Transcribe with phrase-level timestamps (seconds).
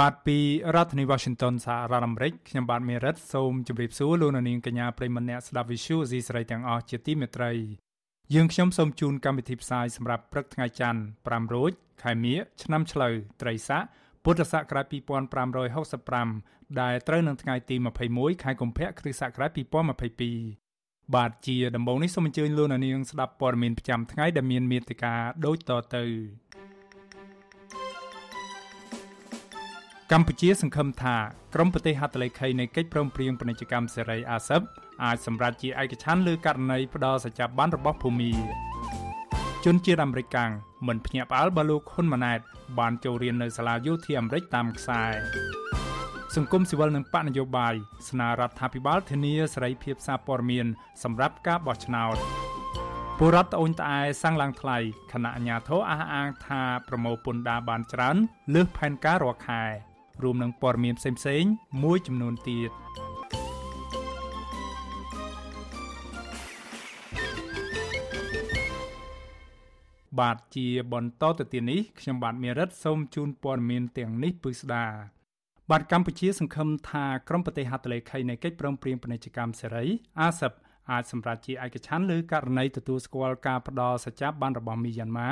[0.00, 0.38] បាទពី
[0.74, 7.52] រដ្ឋធានី Washington សហរដ្ឋអាមេរិកខ្ញុំបាទមេរិតសូមជម្រាបសួរលោកអ្នកនាងកញ្ញាប្រិយមិត្តអ្នកស្ដាប់ Vithu Azisari ទាំងអស់ជាទីមេត្រី
[8.34, 13.82] យើងខ្ញុំសូមជូនកម្មវិធីផ្សាយសម្រាប់ព្រឹកថ្ងៃច័ន្ទ5រោចខែមិញឆ្នាំឆ្លូវត្រីស័ក
[14.24, 14.86] ពុទ្ធសករាជ
[16.02, 17.76] 2565ដែលត្រូវនឹងថ្ងៃទី
[18.08, 19.50] 21ខែកុម្ភៈគ្រិស្តសករាជ
[20.36, 25.14] 2022បាទជាដំបូងនេះសូមអញ្ជើញលោកអ្នកនាងស្ដាប់ព័ត៌មានប្រចាំថ្ងៃដែលមានមេត្តា
[25.46, 26.04] ដូចតទៅ
[30.16, 31.16] កម្ពុជាសង្ឃឹមថា
[31.54, 34.62] ក្រមប្រទេសហត្ថលេខីនៃកិច្ចព្រមព្រៀងពាណិជ្ជកម្មសេរីអាស៊ើប
[35.04, 38.30] អាចសម្រេចជាឯកច្ឆន្ទលើករណីផ្ដោតសច្ចាប័នរបស់ភូមី
[39.64, 40.50] ជនជាតិអាមេរិកកាំង
[40.88, 42.40] មិនភ្ញាក់ផ្អើលបើលោកហ៊ុនម៉ាណែត
[42.78, 45.02] បានចូលរៀននៅសាលាយោធាអាមេរិកតាមខ្សែ
[46.36, 47.74] សង្គមស៊ីវិលនិងបកនយោបាយ
[48.08, 50.66] ស្នើរដ្ឋាភិបាលធានាសេរីភាពសារព័ត៌មាន
[51.02, 52.16] សម្រាប់ការបោះឆ្នោត
[53.18, 54.78] ពលរដ្ឋត្អូញត្អែសាំងឡើងថ្លៃ
[55.12, 58.16] គណៈអាជ្ញាធរអះអាងថាប្រមូលពន្ធដារបានច្រើន
[58.54, 59.64] លើសផែនការរាល់ខែ
[60.22, 61.50] រួមនឹងព័ត៌មានផ្សេងៗ
[61.82, 62.70] មួយចំនួនទៀត
[70.20, 74.86] បាទជាបន្តទៅទៀតនេះខ្ញុំបាទមេរិតសូមជូនព័ត៌មានទាំងនេះពិស្ដា
[75.70, 79.84] បាទកម្ពុជាសង្ឃឹមថាក្រមប្រទេសហត្ថលេខីនៃកិច្ចព្រមព្រៀងពាណិជ្ជកម្មសេរី
[80.20, 80.52] អាស៊ើប
[80.90, 85.30] អាចសម្រេចជាឯកច្ឆន្ទលើករណីទទួលស្គាល់ការផ្ដល់សច្ចាប័នរបស់មីយ៉ាន់ម៉ា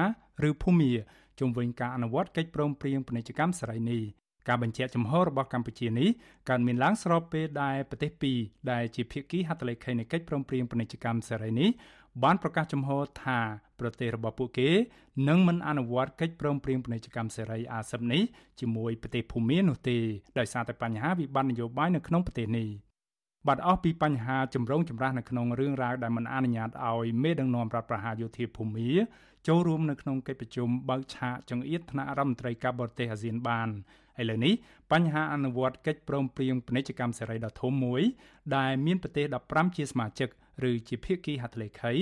[0.49, 0.93] ឬភូមា
[1.39, 4.03] ជុំវិញការអនុវត្តកិច្ចព្រមព្រៀងពាណិជ្ជកម្មសេរីនេះ
[4.49, 6.09] ការបញ្ជាក់ចំហរបស់កម្ពុជានេះ
[6.49, 8.39] កើតមានឡើងស្របពេលដែលប្រទេសពីរ
[8.73, 11.71] ដែលជាភាគីហត្ថលេខីនៃកិច្ចព្រមព្រៀងពាណិជ្ជកម្មសេរីនេះ
[12.23, 12.91] បានប្រកាសចំហ
[13.23, 13.39] ថា
[13.81, 14.71] ប្រទេសរបស់ពួកគេ
[15.29, 18.23] នឹងមិនអនុវត្តកិច្ចព្រមព្រៀងពាណិជ្ជកម្មសេរីអាស៊ាននេះ
[18.61, 19.99] ជាមួយប្រទេសភូមានោះទេ
[20.39, 22.69] ដោយសារតែបញ្ហាវិបត្តិនយោបាយនៅក្នុងប្រទេសនេះ
[23.47, 28.91] បាត់អស់ពីបញ្ហាចម្រូងចម្រាសនៅក្នុងរឿងរ៉ាវដែលមិនអនុញ្ញាតឲ្យមេដឹកនាំរដ្ឋប្រហារយោធាភូមា
[29.49, 33.69] ចូលរួមនៅក្នុងកិច្ចប្រជុំបើកឆាកចង្អៀតថ្នាក់រដ្ឋមន្ត្រីការបរទេសអាស៊ានបាន
[34.21, 34.55] ឥឡូវនេះ
[34.93, 38.03] បញ្ហាអនុវត្តកិច្ចព្រមព្រៀងពាណិជ្ជកម្មសេរីដ៏ធំមួយ
[38.57, 40.29] ដែលមានប្រទេស15ជាសមាជិក
[40.71, 41.93] ឬជាភាគីហត្ថលេខី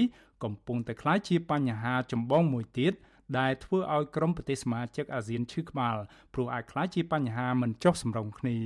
[0.44, 2.92] កំពុងតែក្លាយជាបញ្ហាចម្បងមួយទៀត
[3.38, 5.96] ដែលធ្វើឲ្យក្រុមប្រទេសសមាជិកអាស៊ានឈឺក្បាល
[6.34, 8.58] ព្រោះអាចក្លាយជាបញ្ហាមិនចុះសម្រុងគ្នា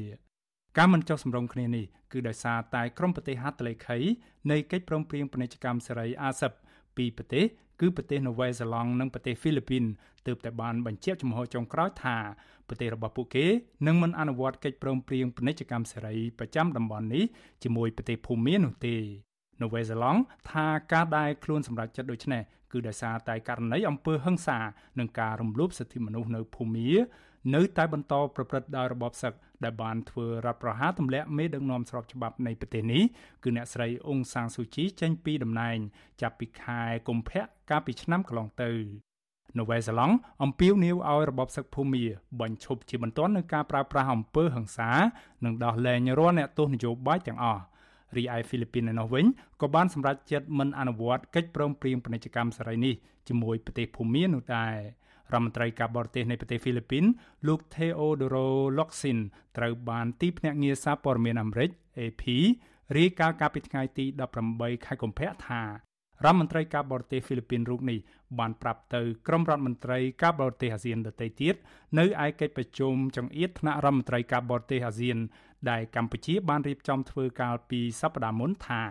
[0.79, 3.99] ការមិនចុះសម្រុងគ្នានេះគឺដោយសារតែក្រុមប្រទេសហត្ថលេខី
[4.51, 6.53] នៃកិច្ចព្រមព្រៀងពាណិជ្ជកម្មសេរីអាស៊ិប
[6.97, 7.45] ពីប្រទេស
[7.83, 9.85] គឺប្រទេសនូវែលសេឡង់និងប្រទេសហ្វីលីពីន
[10.27, 12.17] ទើបតែបានបញ្ជាក់ចំហចុងក្រោយថា
[12.69, 13.47] ប្រទេសរបស់ពួកគេ
[13.87, 17.25] នឹងមិនអនុវត្តកិច្ចព្រមព្រៀងពាណិជ្ជកម្មសេរីប្រចាំតំបន់នេះ
[17.63, 18.97] ជាមួយប្រទេសភូមានោះទេ
[19.63, 20.21] នូវែលសេឡង់
[20.51, 24.59] ថាការដែលខ្លួនសម្រេចចិត្តដូចនេះគឺដោយសារតែករណីអំពើហិង្សា
[24.99, 26.91] និងការរំលោភសិទ្ធិមនុស្សនៅភូមា
[27.55, 29.33] នៅតែបន្តប្រព្រឹត្តដោយរបបសឹក
[29.65, 33.03] ដែលបានធ្វើរដ្ឋប្រហារទម្លាក់មេដឹកនាំស្របច្បាប់នៃប្រទេសនេះ
[33.43, 35.77] គឺអ្នកស្រីអ៊ុងសាងស៊ូជីចេញពីតំណែង
[36.23, 38.71] ចាប់ពីខែកុម្ភៈកាលពីឆ្នាំកន្លងទៅ
[39.59, 42.05] នូវែលសេឡង់អំពាវនាវឲ្យរបបសឹកភូមា
[42.41, 44.91] បញ្ឈប់ជាបន្ទាន់នឹងការប្រើប្រាស់អំពើហិង្សា
[45.45, 47.63] និងដោះលែងរាល់អ្នកទោសនយោបាយទាំងអស់
[48.17, 49.25] រីឯហ្វីលីពីនឯណោះវិញ
[49.61, 52.95] ក៏បានសម្រេចចិត្តមិនអនុវត្តកិច្ចព្រមព្រៀងពាណិជ្ជកម្មសេរីនេះ
[53.29, 54.77] ជាមួយប្រទេសភូមានោះដែរ
[55.35, 57.05] រដ្ឋមន្ត្រីការបរទេសនៃប្រទេសហ្វីលីពីន
[57.47, 58.49] លោក Theodoro
[58.79, 59.19] Locsin
[59.57, 62.23] ត្រូវបានទីភ្នាក់ងារសារព័ត៌មានអាមេរិក AP
[62.99, 64.05] រាយការណ៍កាលពីថ្ងៃទី
[64.45, 67.99] 18ខែកុម្ភៈថារដ្ឋមន្ត្រីការបរទេសហ្វីលីពីនរូបនេះ
[68.39, 71.55] បានប្រាប់ទៅក្រុមរដ្ឋមន្ត្រីការបរទេសអាស៊ានដទៃទៀត
[71.99, 75.19] នៅឯកិច្ចប្រជុំចង្អៀតថ្នាក់រដ្ឋមន្ត្រីការបរទេសអាស៊ាន
[75.71, 78.83] ដែលកម្ពុជាបានរៀបចំធ្វើកាលពីសប្តាហ៍មុនថា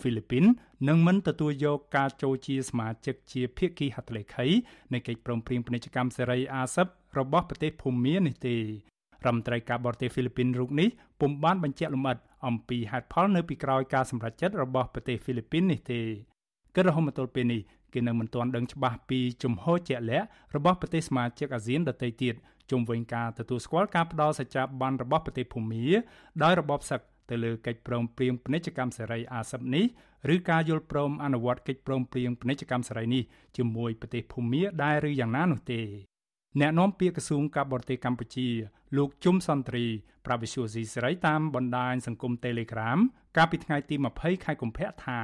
[0.00, 0.44] ហ្វីលីពីន
[0.88, 4.46] នឹងមិនទទួលយកការចូលជាសមាជិកជាភាគីហត្ថលេខី
[4.92, 6.86] នៃកិច្ចព្រមព្រៀងពាណិជ្ជកម្មសេរីអាស៊ិប
[7.18, 8.60] របស់ប្រទេសភូមានេះទេរ
[9.22, 10.88] ដ្ឋមន្ត្រីការបរទេសហ្វីលីពីនរូបនេះ
[11.20, 16.00] ពុំបានបញ្ជាក់លម្អិតអំពីហេតុផលនៅពីក្រោយការសម្រេចចិត្តរបស់ប្រទេសហ្វីលីពីននេះទេ
[16.74, 17.60] គិតរហូតមកទល់ពេលនេះ
[17.92, 22.34] គេនៅមិនទាន់ដឹងច្បាស់ពីជំហរជាក់លាក់របស់ប្រទេសសមាជិកអាស៊ានដទៃទៀត
[22.70, 25.86] ជុំវិញការទទួលស្គាល់ការផ្ដល់សច្ចាប័នរបស់ប្រទេសភូមា
[26.42, 29.86] ដោយរបបសឹក ទៅលើកិច្ចព្រមព្រៀងពាណិជ្ជកម្មសេរីអាស៊ាននេះ
[30.34, 33.22] ឬការយល់ព្រមអនុវត្តកិច្ចព្រមព្រៀងពាណិជ្ជកម្មសេរីនេះ
[33.56, 35.80] ជាមួយប្រទេសភូមាដែរឬយ៉ាងណានោះទេ
[36.60, 38.48] អ្នកនាំពាក្យក្រសួងការបរទេសកម្ពុជា
[38.96, 39.84] លោកជុំសន្ទ្រី
[40.26, 42.98] ប្រាវិសុយស៊ីសេរីតាមបណ្ដាញសង្គម Telegram
[43.36, 45.20] កាលពីថ្ងៃទី20ខែកុម្ភៈថា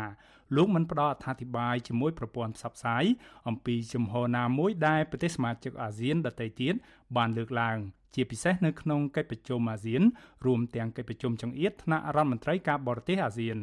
[0.56, 3.04] លោកមិនផ្ដល់អត្ថាធិប្បាយជាមួយប្រព័ន្ធផ្សព្វផ្សាយ
[3.48, 6.74] អំពីជំហរណាមួយដែលប្រទេសសមាជិកអាស៊ានដទៃទៀត
[7.16, 7.78] បានលើកឡើង
[8.14, 10.02] ជាពិសេសនៅក្នុងកិច្ចប្រជុំអាស៊ាន
[10.46, 13.58] រួមទាំងកិច្ចប្រជុំចង្អៀតថ្នាក់រដ្ឋមន្ត្រីការបរទេសអាស៊ាន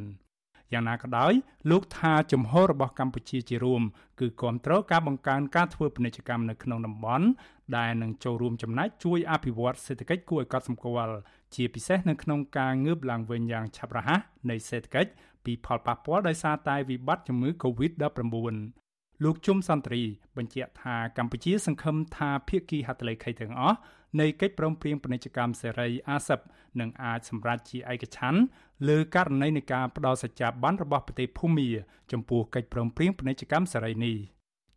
[0.73, 1.33] យ៉ាងណាក៏ដោយ
[1.71, 3.81] លោកថាជំហររបស់កម្ពុជាជារួម
[4.19, 7.27] គឺគ្រប់គ្រងការបង្កើនការធ្វើពាណិជ្ជកម្មនៅក្នុងតំបន់
[7.77, 11.15] ដែលនឹងចូលរួមចំណែកជួយអភិវឌ្ឍសេដ្ឋកិច្ចគួរឲ្យកត់សម្គាល់
[11.55, 14.19] ជាពិសេសនៅក្នុងការងើបឡើងវិញយ៉ាងឆាប់រហ័ស
[14.49, 15.11] នៃសេដ្ឋកិច្ច
[15.45, 18.57] ពីផលប៉ះពាល់ដោយសារតែវិបត្តិជំងឺ Covid-19
[19.23, 20.01] លោកជុំសន្ទ្រី
[20.37, 23.77] បញ្ជាក់ថាកម្ពុជាសង្ឃឹមថាភាគីហត្ថលេខីទាំងអស់
[24.19, 26.41] នៃកិច្ចព្រមព្រៀងពាណិជ្ជកម្មសេរីអាស៊ាន
[26.79, 28.41] នឹងអាចសម្រេចជាឯកច្ឆន្ទ
[28.89, 31.69] លើករណីនៃការផ្ដល់សច្ចាប័នរបស់ប្រទេសភូមា
[32.11, 34.17] ចំពោះកិច្ចព្រមព្រៀងពាណិជ្ជកម្មសេរីនេះ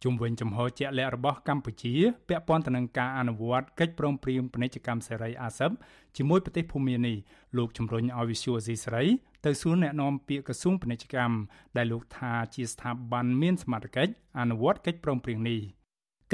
[0.02, 1.94] ជុំវិញចំហជាក់លាក់របស់កម្ពុជា
[2.28, 5.72] ពាក់ព័ន្ធទៅនឹងការអនុវត្តកិច្ចព្រមព្រៀងពាណិជ្ជកម្មសេរីអាស៊ាន
[6.16, 7.16] ជាមួយប្រទេសភូមានេះ
[7.56, 9.02] លោកជំរុញឲ្យវិសុយអេស៊ីស្រី
[9.44, 11.36] ទៅសួរអ្នកនាំពាក្យក្រសួងពាណិជ្ជកម្ម
[11.76, 15.60] ដែលលោកថាជាស្ថាប័នមានសមត្ថកិច្ចអនុវត្តកិច្ចព្រមព្រៀងនេះ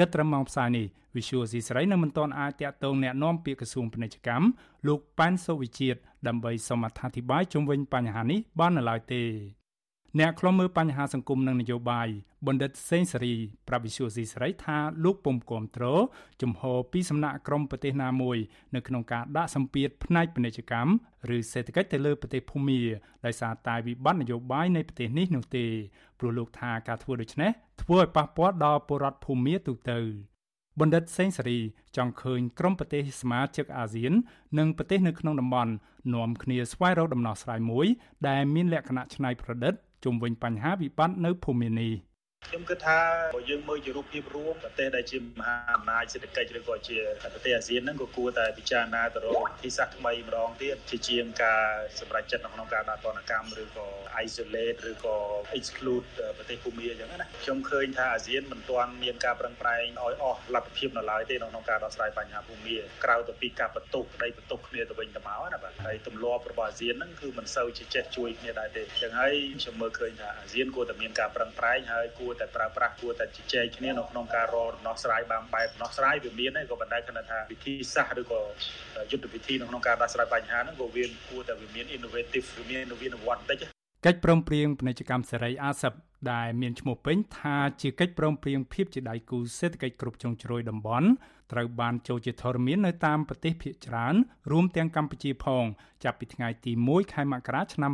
[0.02, 0.86] ិតត្រឹមម៉ោងផ្សាយនេះ
[1.16, 4.46] Visual C ស្រីនៅមិនទាន់អាចតាក់ទងแนะនាំពាក្យក្រសួងពាណិជ្ជកម្ម
[4.86, 9.22] លោកប៉ែនសុវិជាតិដើម្បីសូមអត្ថាធិប្បាយជុំវិញបញ្ហានេះបាននៅឡើយទេ
[10.19, 12.09] អ្នកខ្លំមើលបញ្ហាសង្គមនិងនយោបាយ
[12.47, 13.33] បណ្ឌិតសេងសេរី
[13.67, 16.01] ប្រាប់វិសុយស៊ីសេរីថាលោកពុំគ្រប់គ្រង
[16.41, 18.37] ជំហរពីសំណាក់ក្រមប្រទេសណាមួយ
[18.75, 20.91] នៅក្នុងការដាក់សម្ពាធផ្នែកពាណិជ្ជកម្ម
[21.35, 22.81] ឬសេដ្ឋកិច្ចទៅលើប្រទេសភូមា
[23.25, 25.65] ដោយសារតែវិបត្តិនយោបាយនៃប្រទេសនេះនោះទេ
[26.19, 29.99] ព្រោះលោកថាការធ្វើដូច្នេះធ្វើឲ្យប៉ះពាល់ដល់ពលរដ្ឋភូមាទូទៅ
[30.79, 31.59] បណ្ឌិតសេងសេរី
[31.97, 34.13] ចង់ឃើញក្រុមប្រទេសសមាជិកអាស៊ាន
[34.57, 35.71] និងប្រទេសនៅក្នុងតំបន់
[36.13, 37.87] នាំគ្នាស្វែងរកដំណោះស្រាយមួយ
[38.27, 41.91] ដែលមានលក្ខណៈច្នៃប្រឌិត ជុំវិញបញ្ហាវិបត្តិនៅភូមិនេះ។
[42.47, 42.99] ខ្ញុំគិតថា
[43.35, 46.97] បើយើងមើលជារូបភាពរួមប្រទេសដែលជាមហាអំណាចសេដ្ឋកិច្ចឬក៏ជា
[47.33, 51.65] ប្រទេសអាស៊ានហ្នឹងក៏គួរតែពិចារណាទៅរកវិធីសាស្ត្រថ្មីម្ដងទៀតជាជាងការ
[51.99, 53.87] សម្រេចចិត្តក្នុងការដាក់ទណ្ឌកម្មឬក៏
[54.25, 55.17] isolate ឬក៏
[55.57, 56.05] exclude
[56.37, 78.41] ប្រទេសភូមាអញ្ចឹងណាខ្ញុំឃើញថាអាស៊ានមិនទាន់មានការប្រឹងប្រែងឲ្យអស់លទ្ធភាពនៅឡើយទេក្នុងការដោះស្រាយបញ្ហាភូមាក្រៅទៅពីការបន្ទុកក្តីបន្ទុកគ្នាទៅវិញទៅមកណាបាទហើយទម្លាប់របស់អាស៊ានហ្នឹងគឺមិនសូវជាចេះជួយគ្នាដែរទេអញ្ចឹងហើយខ្ញុំមើលឃើញថាអាស៊ានគួរតែមានការប្រឹងប្រែងហើយគួរតែប្រើប្រាស់គួរតែជជែកគ្នានៅក្នុងការរកដំណោះស្រាយបានបែបដំណោះស្រាយវាមានហើយក៏ប៉ុន្តែគណៈថាវិធីសាស្ត្រឬក៏
[79.11, 83.71] យុទ្ធវិធីនៅក្នុងការដោះស្រាយបញ្ហាហ្នឹងក៏វាគួរតែវាមាន innovative វាមាននវានុវត្តន៍បន្តិច
[84.05, 85.93] កិច្ចព្រមព្រៀងពាណិជ្ជកម្មសេរីអាស៊ាន
[86.33, 91.07] ដែលមានឈ្មោះពេញថាជាកិច្ចព្រមព្រៀងភាពជាដៃគូសេដ្ឋកិច្ចគ្រប់ជ្រុងជ្រោយតំបន់
[91.51, 94.15] ត្រូវបានចូលជាធរមាននៅតាមប្រទេសភាគច្រើន
[94.51, 95.65] រួមទាំងកម្ពុជាផង
[96.03, 97.91] ចាប់ពីថ្ងៃទី1ខែមករាឆ្នាំ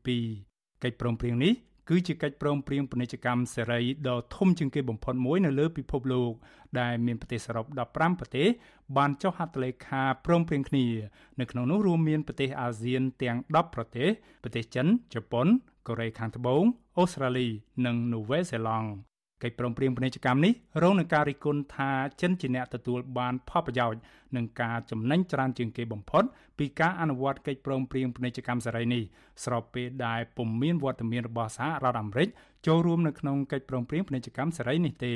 [0.00, 1.52] 2022កិច្ចព្រមព្រៀងនេះ
[1.88, 6.32] គឺជាកិច្ចព្រមព្រៀងពាណិជ្ជកម្មសេរីដ៏ធំជាងគេបំផុតមួយនៅលើពិភពលោក
[6.80, 8.48] ដែលមានប្រទេសសរុប15ប្រទេស
[8.96, 10.86] បានចុះហត្ថលេខាព្រមព្រៀងគ្នា
[11.40, 14.08] នៅក្នុងនោះរួមមានប្រទេសអាស៊ានទាំង10ប្រទេស
[14.42, 15.46] ប្រទេសចិនជប៉ុន
[15.86, 16.62] កូរ៉េខាងត្បូង
[16.98, 17.48] អូស្ត្រាលី
[17.86, 18.88] និងនូវែលសេឡង់
[19.42, 20.52] កិច្ចព្រមព្រៀងពាណិជ្ជកម្មនេះ
[20.82, 21.90] រងនឹងការរិះគន់ថា
[22.20, 24.00] ចិនជាអ្នកទទួលបានផលប្រយោជន៍
[24.36, 26.24] និងការចំណេញច្រើនជាងគេបំផុត
[26.58, 29.02] ពីការអនុវត្តកិច្ចព្រមព្រៀងពាណិជ្ជកម្មសេរីនេះ
[29.44, 32.28] ស្របពេលដែលពុំមានវត្តមានរបស់សហរដ្ឋអាមេរិក
[32.66, 35.14] ចូលរួមនៅក្នុងកិច្ចព្រមព្រៀងពាណិជ្ជកម្មសេរីនេះទេ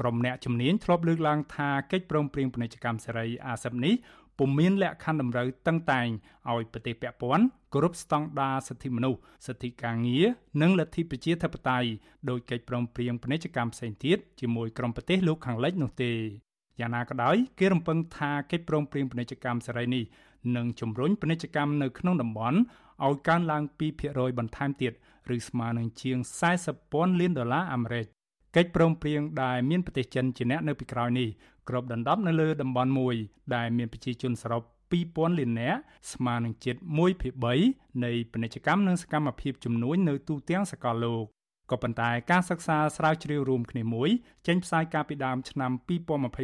[0.00, 3.94] ក្រុមអ្នកជំនាញធ្លាប់លើកឡើងថាកិច្ចព្រមព្រៀងពាណិជ្ជកម្មសេរីអាស៊ាននេះ
[4.38, 6.08] ពុំមានលក្ខខណ្ឌតម្រូវតឹងតែង
[6.52, 10.26] ឲ្យប្រទេសពាក់ព័ន្ធគោរពស្តង់ដារសិទ្ធិមនុស្សសិទ្ធិការងារ
[10.62, 11.88] និងលទ្ធិប្រជាធិបតេយ្យ
[12.28, 16.12] ដោយកិច្ចព្រមព្រៀងពាណិជ្ជកម្មផ្សេងទៀតជាមួយក្រុមប្រទេសលោកខាងលិចនោះទេ
[16.80, 20.04] យ៉ាងណាក៏ដោយគេរំពឹងថាកិច្ចព្រមព្រៀងពាណិជ្ជកម្មសេរីនេះ
[20.56, 22.58] នឹងជំរុញពាណិជ្ជកម្មនៅក្នុងតំបន់
[23.04, 23.62] ឲ្យកើនឡើង
[24.00, 24.92] 2%បន្ថែមទៀត
[25.34, 26.18] ឬស្មើនឹងជាង
[26.68, 28.06] 40,000លានដុល្លារអាមេរិក
[28.56, 31.28] កិច្ចព្រមព្រៀងដែលមានប្រទេសចិនជាអ្នកនៅពីក្រោយនេះ
[31.68, 33.16] គ្របដណ្ដប់នៅលើតំបន់មួយ
[33.54, 35.78] ដែលមានប្រជាជនសរុប2000លាននាក់
[36.12, 36.76] ស្មើនឹងជិត
[37.40, 41.24] 1/3នៃពាណិជ្ជកម្មនិងសកម្មភាពជំនួញនៅទូទាំងសកលលោក
[41.70, 44.10] ក៏ប៉ុន្តែការសិក្សាស្រាវជ្រាវរួមគ្នាមួយ
[44.46, 45.72] ចេញផ្សាយកាលពីដើមឆ្នាំ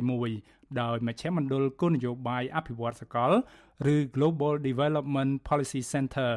[0.04, 3.32] 2021ដោយមជ្ឈមណ្ឌលគោលនយោបាយអភិវឌ្ឍសកល
[3.94, 6.30] ឬ Global Development Policy Center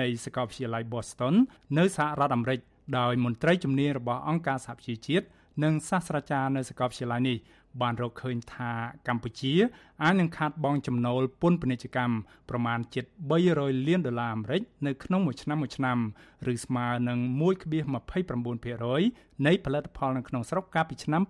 [0.00, 1.34] នៃសាកលវិទ្យាល័យ Boston
[1.78, 2.60] នៅសហរដ្ឋអាមេរិក
[2.98, 5.26] ដោយមន្ត្រីជំនាញរបស់អង្គការសហប្រជាជាតិ
[5.64, 7.36] និងសាស្ត្រាចារ្យនៅសាកលវិទ្យាល័យនេះ
[7.82, 8.72] បានរកឃើញថា
[9.08, 9.54] កម្ពុជា
[10.02, 12.14] អាចនឹងខាតបង់ចំណូលពន្ធពាណិជ្ជកម្ម
[12.50, 13.04] ប្រមាណជិត
[13.46, 15.98] 300លានដុល្លារអាមេរិកនៅក្នុងមួយឆ្នាំមួយឆ្នាំ
[16.52, 17.18] ឬស្មើនឹង
[17.88, 21.22] 1.29%នៃផលិតផលនៅក្នុងស្រុកកាលពីឆ្នាំ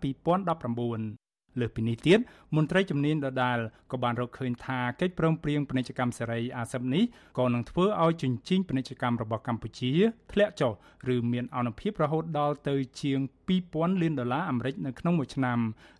[1.19, 1.20] 2019
[1.61, 2.19] លើសពីនេះទៀត
[2.57, 3.59] មន្ត្រីជំនាញដដាល
[3.93, 7.05] ក៏បានរកឃើញថាកិច្ចព្រមព្រៀងពាណិជ្ជកម្មសេរីអាស៊ាននេះ
[7.39, 9.93] ក៏នឹងធ្វើឲ្យជញ្ជីងពាណិជ្ជកម្មរបស់កម្ពុជា
[10.33, 10.73] ធ្លាក់ចុះ
[11.15, 13.19] ឬមានអនុភាពរហូតដល់ទៅជាង
[13.61, 15.59] 2000លានដុល្លារអាមេរិកនៅក្នុងមួយឆ្នាំ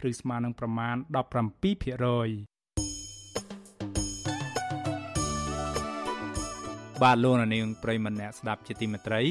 [0.09, 1.05] ឬស្មើនឹងប្រមាណ17%
[7.03, 9.23] បាទលោកនាងប្រិមម្នាក់ស្ដាប់ជាទីមេត្រី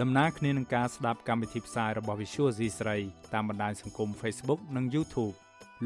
[0.00, 2.96] ដំណើរគ្នានឹងការស្ដាប់កម្មវិធីផ្សាយរបស់ Visual C ស្រី
[3.34, 5.34] តាមបណ្ដាញសង្គម Facebook និង YouTube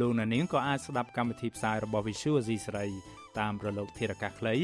[0.01, 2.87] លោកនាងក៏អាចស្ដាប់កម្មវិធីផ្សាយរបស់ Visual C ស្រី
[3.41, 4.55] តាមរលកធារកាសខ្លី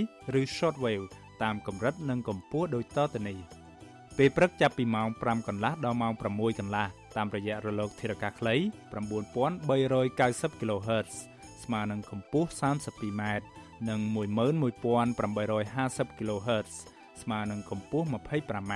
[0.41, 1.07] ឬ Shortwave
[1.43, 3.39] តាមកម្រិតនិងកម្ពស់ដូចតទៅនេះ
[4.19, 11.11] ពេលព្រឹកចាប់ពីម៉ោង5កន្លះដល់ម៉ោង6កន្លះតាមរយៈរលកធារកាសខ្លី9390 kHz
[11.65, 13.23] ស្មើនឹងកម្ពស់ 32m
[13.89, 14.01] និង
[14.67, 16.73] 11850 kHz
[17.23, 18.73] ស្មើនឹងកម្ពស់ 25m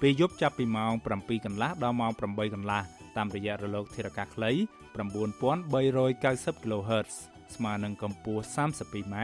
[0.00, 2.22] ពេលយប់ចាប់ពីម៉ោង7កន្លះដល់ម៉ោង8
[2.54, 2.82] កន្លះ
[3.16, 4.50] តាមរយៈរលកធារកាសខ្លី
[4.96, 7.14] 9390 kHz
[7.54, 9.16] ស្មើនឹងកម្ពស់ 32m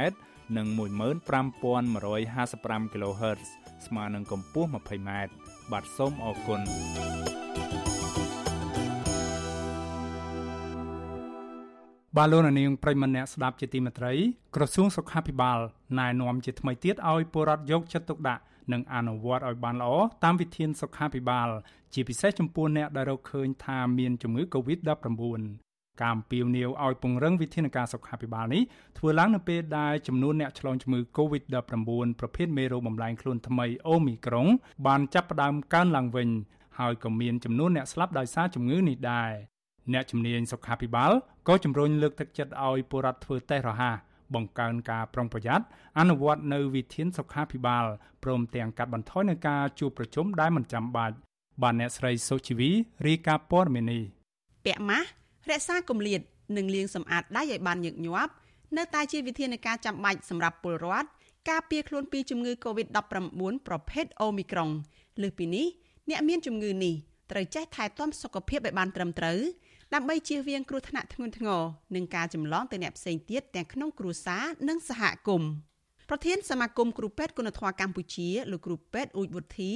[0.56, 3.48] និង15155 kHz
[3.86, 5.10] ស្មើនឹងកម្ពស់ 20m
[5.72, 6.60] បាទសូមអរគុណ
[12.16, 14.12] បាទលោកនាងប្រិមម្នាក់ស្ដាប់ជាទីមេត្រី
[14.56, 15.58] ក្រសួងសុខាភិបាល
[15.98, 18.42] ណែនាំជាថ្មីទៀតឲ្យពលរដ្ឋយកចិត្តទុកដាក់
[18.72, 19.90] និងអនុវត្តឲ្យបានល្អ
[20.24, 21.48] តាមវិធានសុខាភិបាល
[21.94, 25.42] ជាពិសេសចំពោះអ្នកដែលរកឃើញថាមានជំងឺ Covid-19
[26.00, 28.62] ការអំពាវនាវឲ្យពង្រឹងវិធានការសុខាភិបាលនេះ
[28.98, 34.46] ធ្វើឡើងនៅពេលដែលចំនួនអ្នកឆ្លងជំងឺ Covid-19 ប្រភេទមេរោគបំលែងខ្លួនថ្មីអូមីក្រុង
[34.86, 36.28] បានចាប់ផ្ដើមកើនឡើងវិញ
[36.78, 39.32] ហើយក៏មានចំនួនអ្នកស្លាប់ដោយសារជំងឺនេះដែរ
[39.92, 41.12] អ្នកជំនាញសុខាភិបាល
[41.48, 43.96] ក៏ជំរុញលើកទឹកចិត្តឲ្យពលរដ្ឋធ្វើតេស្តរហ័ស
[44.34, 45.64] បង្កើនការប្រុងប្រយ័ត្ន
[45.98, 47.84] អនុវត្តនៅវិធានសុខាភិបាល
[48.24, 51.14] ព្រមទាំងកាត់បន្ថយនឹងការជួបប្រជុំដែលមិនចាំបាច់
[51.62, 52.70] បានអ្នកស្រីសុជីវី
[53.06, 54.02] រាយការណ៍ព័ត៌មាននេះ
[54.64, 55.08] ពាក់ម៉ាស់
[55.50, 56.20] រក្សាគម្លាត
[56.56, 58.32] និងលាងសម្អាតដៃឲ្យបានញឹកញាប់
[58.76, 61.08] នៅតែជាវិធានការចាំបាច់សម្រាប់ពលរដ្ឋ
[61.50, 64.70] ការពារខ្លួនពីជំងឺ Covid-19 ប្រភេទ Omicron
[65.22, 65.66] លើសពីនេះ
[66.10, 66.94] អ្នកមានជំងឺនេះ
[67.30, 69.38] ត្រូវចេះថែទាំសុខភាពឲ្យបានត្រឹមត្រូវ
[69.94, 71.62] ដើម្បីជៀសវាងគ្រោះថ្នាក់ធ្ងន់ធ្ងរ
[71.94, 75.50] និងការចម្លងទៅអ្នកផ្សេងទៀតទាំងក្នុងគ្រួសារនិងសហគមន៍
[76.08, 79.72] ប្រធានសមាគមគ្រូពេទ្យគុណធម៌កម្ពុជាលោកគ្រូពេទ្យអ៊ូចវុធី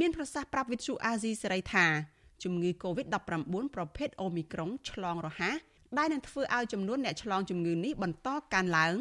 [0.00, 1.86] មានប្រសាសន៍ប្រាប់វិទ្យុអាស៊ីសេរីថា
[2.42, 5.56] ជំងឺ Covid-19 ប្រភេទ Omicron ឆ្លងរហ័ស
[5.98, 8.94] ដែលនឹងធ្វើឲ្យចំនួនអ្នកឆ្លងជំងឺនេះបន្តកើនឡើង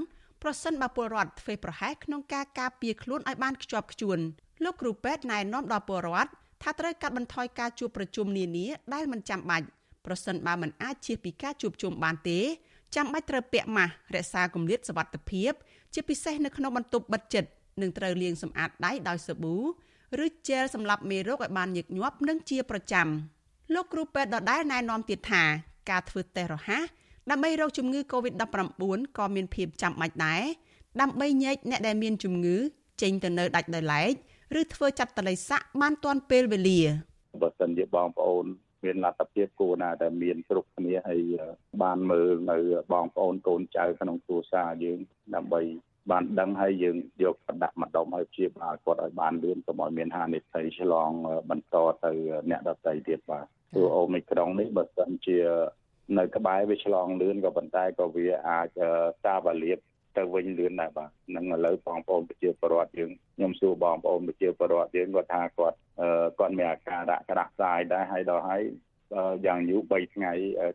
[0.43, 4.19] ប្រសិនបើពលរដ្ឋធ្វើប្រហែសក្នុងការការពារខ្លួនឲ្យបានខ្ជាប់ខ្ជួន
[4.63, 6.31] លោកគ្រូពេទ្យណែនាំដល់ពលរដ្ឋ
[6.63, 9.67] ថាត្រូវកាត់បន្ថយការជួបប្រជុំនានាដែលមិនចាំបាច់
[10.05, 12.39] ប្រសិនបើមិនអាចជៀសពីការជួបជុំបានទេ
[12.95, 15.51] ចាំបាច់ត្រូវពាក់ម៉ាស់រក្សាគម្លាតសុវត្ថិភាព
[15.93, 17.43] ជាពិសេសនៅក្នុងបន្ទប់បិទជិត
[17.81, 19.55] និងត្រូវលាងសម្អាតដៃដោយសាប៊ូ
[20.25, 23.07] ឬជែលសម្រាប់មេរោគឲ្យបានញឹកញាប់និងជាប្រចាំ
[23.73, 25.43] លោកគ្រូពេទ្យដដែលណែនាំទៀតថា
[25.89, 26.83] ការធ្វើតេស្តរហ័ស
[27.29, 28.73] ដើម្បីរកជំងឺ Covid-19
[29.17, 30.43] ក៏មានភាពចាំបាច់ដែរ
[31.01, 32.57] ដើម្បីញែកអ្នកដែលមានជំងឺ
[33.01, 34.13] ចេញទៅនៅដាច់ដោយឡែក
[34.59, 36.81] ឬធ្វើចាត់តល័យស័កបានទាន់ពេលវេលា
[37.41, 38.45] បើសិនជាបងប្អូន
[38.83, 41.21] មានលទ្ធភាពគួរណាតែមានគ្រប់គ្នាហើយ
[41.83, 42.57] បានមើលនៅ
[42.93, 44.99] បងប្អូនកូនចៅក្នុងគ្រួសារយើង
[45.35, 45.61] ដើម្បី
[46.11, 51.11] បានដឹងហើយយើងយកទៅដាក់ម្ដុំឲ្យព្យាបាលគាត់ឲ្យបានលឿនកុំឲ្យមានហានិភ័យឆ្លង
[51.49, 51.75] បន្ត
[52.05, 52.11] ទៅ
[52.49, 55.37] អ្នកដទៃទៀតបាទព្រោះអូមីក្រុងនេះបើសិនជា
[56.19, 58.79] នៅក្បែរវាឆ្លងលឿនក៏ប៉ុន្តែក៏វាអាច
[59.25, 59.79] តាវលៀប
[60.17, 65.77] ទៅវិញលឿនដែរបាទនឹងឥឡូវបងប្អូនប្រជាពលរដ្ឋយើងខ្ញុំសួរបងប្អូនប្រជាពលរដ្ឋយើងគាត់ថាគាត់
[66.39, 68.61] គាត់មានអាការៈក្តាស់ស្រាយដែរហើយដល់ហើយ
[69.45, 70.31] យ៉ាងយូរ3ថ្ងៃ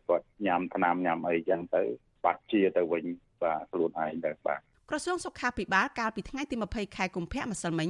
[0.07, 1.81] គាត់ញ៉ាំថ្នាំញ៉ាំអីចឹងទៅ
[2.25, 3.05] បាត់ជាទៅវិញ
[3.41, 7.89] បាទខ្លួនឯងទៅបាទក្រសួងសុខាភិបាលកាលពីថ្ងៃទី20ខែកុម្ភៈម្សិលមិញ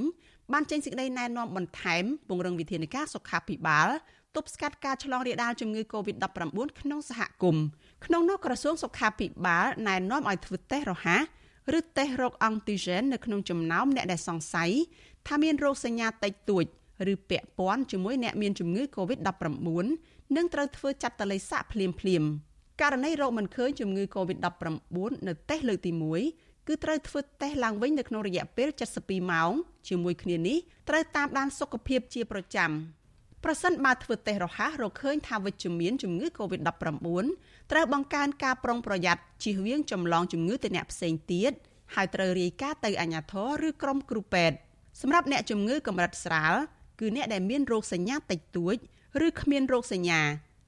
[0.53, 3.89] បានចេញសេចក្តីណែនាំបន្ថែមពង្រឹងវិធានការសុខាភិបាល
[4.35, 6.25] ទប់ស្កាត់ការឆ្លងរាលដាលជំងឺ Covid-19
[6.79, 7.65] ក្នុងសហគមន៍
[8.05, 11.21] ក្នុងនោះក្រសួងសុខាភិបាលណែនាំឲ្យធ្វើតេស្តរហ័ស
[11.77, 14.71] ឬតេស្តរោគអង់ទីហ្សែននៅក្នុងចំណោមអ្នកដែលសង្ស័យ
[15.27, 16.65] ថាមានរោគសញ្ញាតិចតួច
[17.11, 19.85] ឬពាក់ព័ន្ធជាមួយអ្នកមានជំងឺ Covid-19
[20.35, 22.23] នឹងត្រូវធ្វើចាត់តល័យសាក់ភ្លាមភ្លាម
[22.81, 24.67] ករណីរោគមិនឃើញជំងឺ Covid-19
[25.27, 25.91] នៅតេស្តលើកទី
[26.31, 29.51] 1គឺត្រូវធ្វើតេស្តឡើងវិញនៅក្នុងរយៈពេល72ម៉ោង
[29.87, 30.57] ជាមួយគ្នានេះ
[30.89, 32.71] ត្រូវតាមដានសុខភាពជាប្រចាំ
[33.43, 36.87] ប្រសិនបើធ្វើតេស្តរហ័សរកឃើញថាវិជ្ជមានជំងឺ Covid-19
[37.71, 41.51] ត្រូវបង្កើនការប្រុងប្រយ័ត្នជៀសវាងចម្លងជំងឺទៅអ្នកផ្សេងទៀត
[41.95, 44.57] ហើយត្រូវរាយការណ៍ទៅអាជ្ញាធរឬក្រុមគ្រូពេទ្យ
[45.01, 46.53] សម្រាប់អ្នកជំងឺកម្រិតស្រាល
[46.99, 48.75] គឺអ្នកដែលមានរោគសញ្ញាតិចតួច
[49.25, 50.21] ឬគ្មានរោគសញ្ញា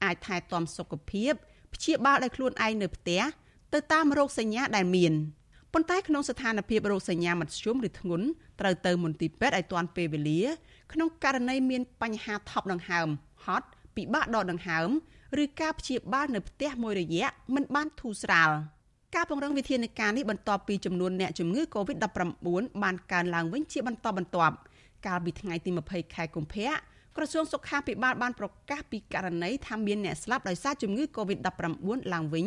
[0.04, 1.32] អាចថែទាំសុខភាព
[1.74, 3.22] ព្យាបាលដោយខ្លួនឯងនៅផ្ទះ
[3.74, 5.12] ទៅតាមរោគសញ្ញាដែលមាន
[5.72, 8.26] ប៉ុន្តែក្នុងស្ថានភាពរោគសញ្ញាមធ្យមឬធ្ងន់
[8.60, 10.42] ត្រូវទៅមន្ទីរពេទ្យឲ្យទាន់ពេលវេលា
[10.92, 13.08] ក្នុងករណីមានបញ្ហាថប់ដង្ហើម
[13.44, 13.66] ហត់
[13.96, 14.88] ពិបាកដកដង្ហើម
[15.42, 18.50] ឬការព្យាបាលនៅផ្ទះមួយរយៈមិនបានធូរស្រាល
[19.14, 22.02] ការពង្រឹងវិធានការនេះបន្ទាប់ពីចំនួនអ្នកជំងឺ Covid-19
[22.82, 24.54] បានកើនឡើងវិញជាបន្តបន្ទាប់
[25.06, 26.70] កាលពីថ្ងៃទី20ខែកុម្ភៈ
[27.16, 32.46] ក្រសួងសុខាភិបាលបានប្រកាសពីករណីថាមានអ្នកស្លាប់ដោយសារជំងឺ Covid-19 ឡើងវិញ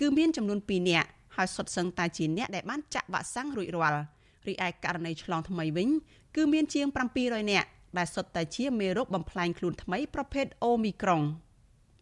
[0.00, 1.04] គឺមានចំនួន2អ្នក
[1.36, 4.00] ហើយសុទ្ធសឹងតែជាអ្នកដែលបានចាក់វ៉ាក់សាំងរួចរាល់
[4.48, 5.88] រីឯករណីឆ្លងថ្មីវិញ
[6.36, 6.86] គឺមានជាង
[7.18, 7.68] 700នាក់
[7.98, 11.22] ដែលសុទ្ធតែជាមេរោគបំផ្លាញខ្លួនថ្មីប្រភេទអូមីក្រុង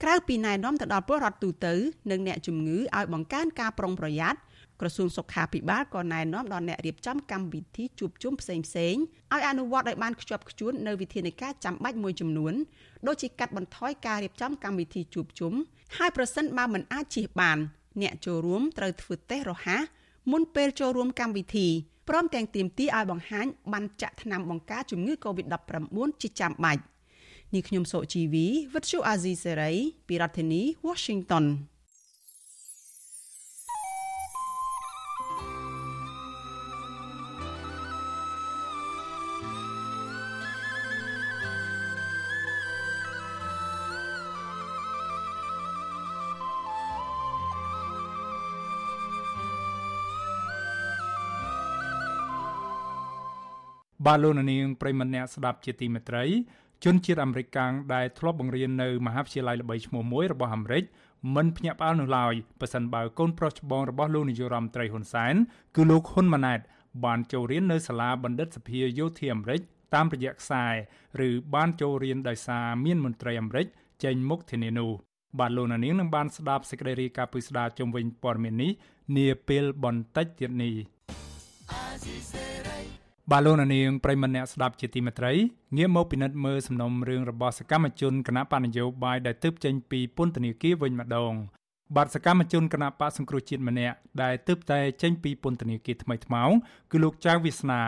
[0.03, 1.75] ក្រៅពីណែនាំទៅដល់ពលរដ្ឋទូទៅ
[2.11, 4.39] និងអ្នកជំងឺឲ្យបង្កើនការប្រុងប្រយ័ត្ន
[4.81, 8.95] ក្រសួងសុខាភិបាលក៏ណែនាំដល់អ្នករៀបចំកម្មវិធីជួបជុំផ្សេងផ្សេង
[9.35, 12.55] ឲ្យអនុវត្តឲ្យបានខ្ជាប់ខ្ជួននៅវិធានការចាំបាច់មួយចំនួន
[13.07, 15.53] ដូចជាកាត់បន្ថយការរៀបចំកម្មវិធីជួបជុំ
[15.97, 17.59] ហើយប្រសិនបើមិនអាចជៀសបាន
[18.03, 19.83] អ្នកចូលរួមត្រូវធ្វើតេស្តរហ័ស
[20.31, 21.69] មុនពេលចូលរួមកម្មវិធី
[22.09, 25.87] ព្រមទាំងទាមទារឲ្យបង្ហាញបានចាក់ថ្នាំបង្ការជំងឺ Covid-19
[26.23, 26.83] ជាចាំបាច់
[27.55, 29.73] នេះខ្ញុំសុជីវីវិទ្យុអាស៊ីសេរី
[30.09, 31.47] ពីរដ្ឋធានី Washington
[54.07, 56.25] បាទលោកនាងប្រិមម្នាក់ស្ដាប់ជាទីមេត្រី
[56.85, 60.85] ជនជាតិអាមេរិកកាំងដែលធ្លាប់បង្រៀននៅមហាវិទ្យាល័យល្បីឈ្មោះមួយរបស់អាមេរិក
[61.37, 65.35] មិនភ្ញាក់ផ្អើលនោះឡើយប៉ះសិនបើកូនប្រុសច្បងរបស់លោកនាយរដ្ឋមន្ត្រីហ៊ុនសែន
[65.77, 66.61] គឺលោកហ៊ុនម៉ាណែត
[67.05, 69.61] បានចូលរៀននៅសាលាបណ្ឌិតសភាយោធាអាមេរិក
[69.95, 70.67] តាមរយៈខ្សែ
[71.27, 73.67] ឬបានចូលរៀនដោយសារមានមន្ត្រីអាមេរិក
[74.05, 74.91] ចេញមុខធានានោះ
[75.39, 78.71] បាទលោកនាងនឹងបានស្ដាប់សេចក្តីរាយការណ៍ពីស្ដារជំវិញព័ត៌មាននេះ
[79.17, 80.75] នាពេលបន្តិចទៀតនេះ
[83.33, 85.33] បាទលោកនាងប្រិមម្នាក់ស្ដាប់ជាទីមេត្រី
[85.77, 91.33] ងាកមកពិនិត្យមើលសំណុំរឿងរបស់សកម្មជនគណៈបញ្ញោបាយដែលទើបចេញពីពន្ធនាគារវិញម្ដង
[91.97, 96.51] បាទសកម្មជនគណៈបកសង្គ្រោះជាតិម្នាក់ដែលទើបតែចេញពីពន្ធនាគារថ្មីថ្មោង
[96.91, 97.81] គឺលោកចៅវាសនា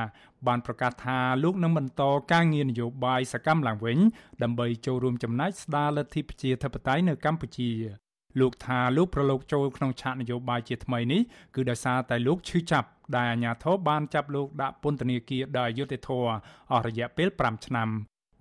[0.46, 3.98] បានប្រកាសថាលោកនឹងបន្តការងារនយោបាយសកម្មឡើងវិញ
[4.42, 7.70] ដើម្បីចូលរួមចំណែកស្ដារលទ្ធិប្រជាធិបតេយ្យនៅកម្ពុជា
[8.40, 11.20] លោកថាលោកប្រឡូកចូលក្នុងឆាកនយោបាយជាថ្មីនេះ
[11.54, 16.30] គឺដោយសារតែលោកឈឺចាប់ ដែលអាជ្ញាធរបានចាប់លោកដាក់ពន្ធនាគារដោយយុត្តិធម៌
[16.72, 17.88] អស់រយៈពេល5ឆ្នាំ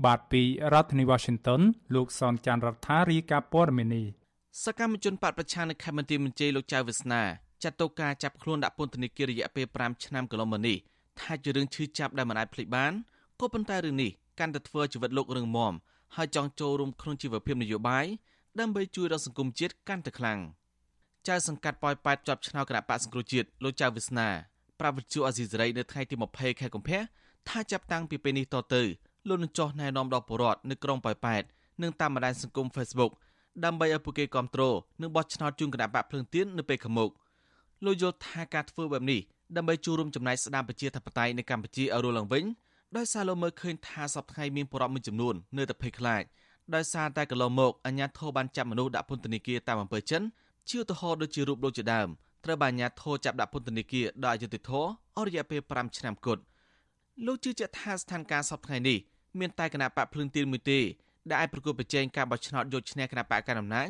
[0.05, 0.41] បាទពី
[0.73, 1.61] រដ្ឋធានី Washington
[1.95, 4.03] លោកសនចាន់រដ្ឋារីកាព័រមេនី
[4.63, 7.23] សកម្មជនបកប្រឆាំងនៅខេមរៈមន្ទីរលោកចៅវាសនា
[7.63, 10.77] ចាត់តុការចាប់ខ្លួនដាក់ពន្ធនាគាររយៈពេល5ឆ្នាំកន្លងមកនេះ
[11.19, 12.93] ថាជារឿងឈឺចាប់ដែលមិនអាចភ្លេចបាន
[13.39, 15.73] ក៏ប៉ុន្តែរឿងនេះកាន់តែធ្វើជីវិតលោករឹងមាំ
[16.15, 18.05] ហើយចង់ចូលរួមក្នុងជីវភាពនយោបាយ
[18.59, 20.39] ដើម្បីជួយដល់សង្គមជាតិកាន់តែខ្លាំង
[21.27, 24.27] ចៅសង្កាត់ប៉ោយប៉ែតជាប់ឆ្នោតគណៈបកសង្គ្រោះជាតិលោកចៅវិស្នា
[24.79, 26.99] ប្រាវិទ្យាអាស៊ីសេរីនៅថ្ងៃទី20ខែកុម្ភៈ
[27.49, 28.81] ថាចាប់តាំងពីពេលនេះតទៅ
[29.27, 31.43] លោកនឹងចោះណែនាំដល់ប្រជាពលរដ្ឋនៅក្រុងប៉ោយប៉ែត
[31.81, 33.11] និងតាមបណ្ដាញសង្គម Facebook
[33.65, 37.09] ដើម្បីឲ្យពួកគេគ្រប់គ្រងនិងបោះឆ្នោតជូនគណៈបកភ្លើងទៀននៅពេលខាងមុខ
[37.85, 39.19] លោកយល់ថាការធ្វើបែបនេះ
[39.55, 42.43] ដើម្បីចូលរួមចំណែកស្ដារប្រជាធិបតេយ្យនៅកម្ពុជាឲ្យរស់ឡើងវិញ
[42.97, 46.23] ដោយសារលោកមើលឃើញថាសពថ្ងៃមានប្រជាពលរដ្ឋមួយចំនួននៅតែភ័យខ្លាច
[46.75, 50.21] ដោយសារតែកន្លងមកអាជ្ញាធរបានចាប់មនុស្សដាក់ពន្ធនាគារតាមអំពើចិន
[50.69, 52.07] ជាឧទាហរណ៍ដូចជារូបលោកជាដើម
[52.45, 56.41] ត្រូវបានអាជ្ញាធរចាប់ដាក់ពន្ធនាគារដោយអយុត្តិធម៌អស់រយៈពេល5ឆ្នាំគត់
[57.25, 58.97] លោកជឿជាក់ថាស្ថានភាពសពថ្ងៃនេះ
[59.39, 60.79] មានតែគណៈបកភ្លឹងទៀនមួយទេ
[61.29, 63.89] ដែលអាចប្រកួតប្រជែងការបោះឆ្នោតយកឈ្នះគណៈបកកណ្ដាលអំណាច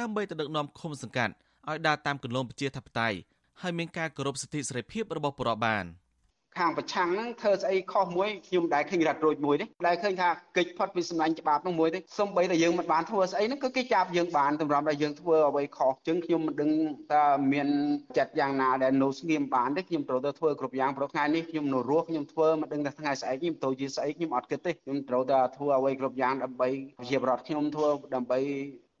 [0.00, 1.32] ដើម្បីទៅដឹកនាំឃុំសង្កាត់
[1.68, 3.18] ឲ្យដើរតាមគន្លងប្រជាធិបតេយ្យ
[3.60, 5.84] ហើយមានការគោរពសិទ្ធិសេរីភាពរបស់ប្រជាបាន។
[6.56, 16.70] ខាងប្រឆាំងហ្នឹងធ្វើស្អីខុសមួយខ្ញុំដែលឃើញរ៉ាត់រួចមួយទេដែលឃើញថាកិច្ចផុតពីសម្លាញ់ច្បាប់ហ្នឹងមួយទេសំបីតែយើងមិនបានធ្វើស្អីហ្នឹងគឺគេចាប់យើងបានតម្រាំតែយើងធ្វើអ្វីខុសអញ្ចឹងខ្ញុំមិនដឹង
[17.12, 17.68] ថាមាន
[18.18, 26.68] ចិត្តយ៉ាងណាដែលនៅស្ងៀមបានទេខ្ញុំត្រូវតែធ្វើគ្រប់យ៉ាងព្រោះថ្ងៃនេះខ្ញុំនៅរស់ខ្ញុំធ្វើមិនដឹងថាថ្ងៃស្អែកខ្ញុំទៅជាស្អីខ្ញុំអត់គិតទេខ្ញុំត្រូវតែធ្វើអ្វីគ្រប់យ៉ាងដើម្បី
[27.08, 28.38] ជាប្រដ្ឋខ្ញុំធ្វើដើម្បី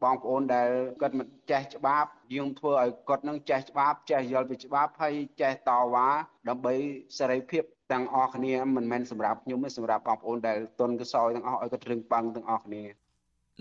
[0.02, 6.08] បងប្អូនដែលគាត់មិនចេះច្បាប់យើងធ្វើឲ្យគាត់នឹងចេះច្បាប់ចេះយល់ពីច្បាប់ហើយចេះតវ៉ា
[6.48, 6.74] ដើម្បី
[7.18, 12.82] សេរីភាពទាំងអស់គ្នាមិនមែនសម្រាប់ខ្ញុំទេសម្រាប់បងប្អូនដែលទុនកសោយទាំងអស់ឲ្យគាត់រឹងប៉ឹងទាំងអស់គ្នា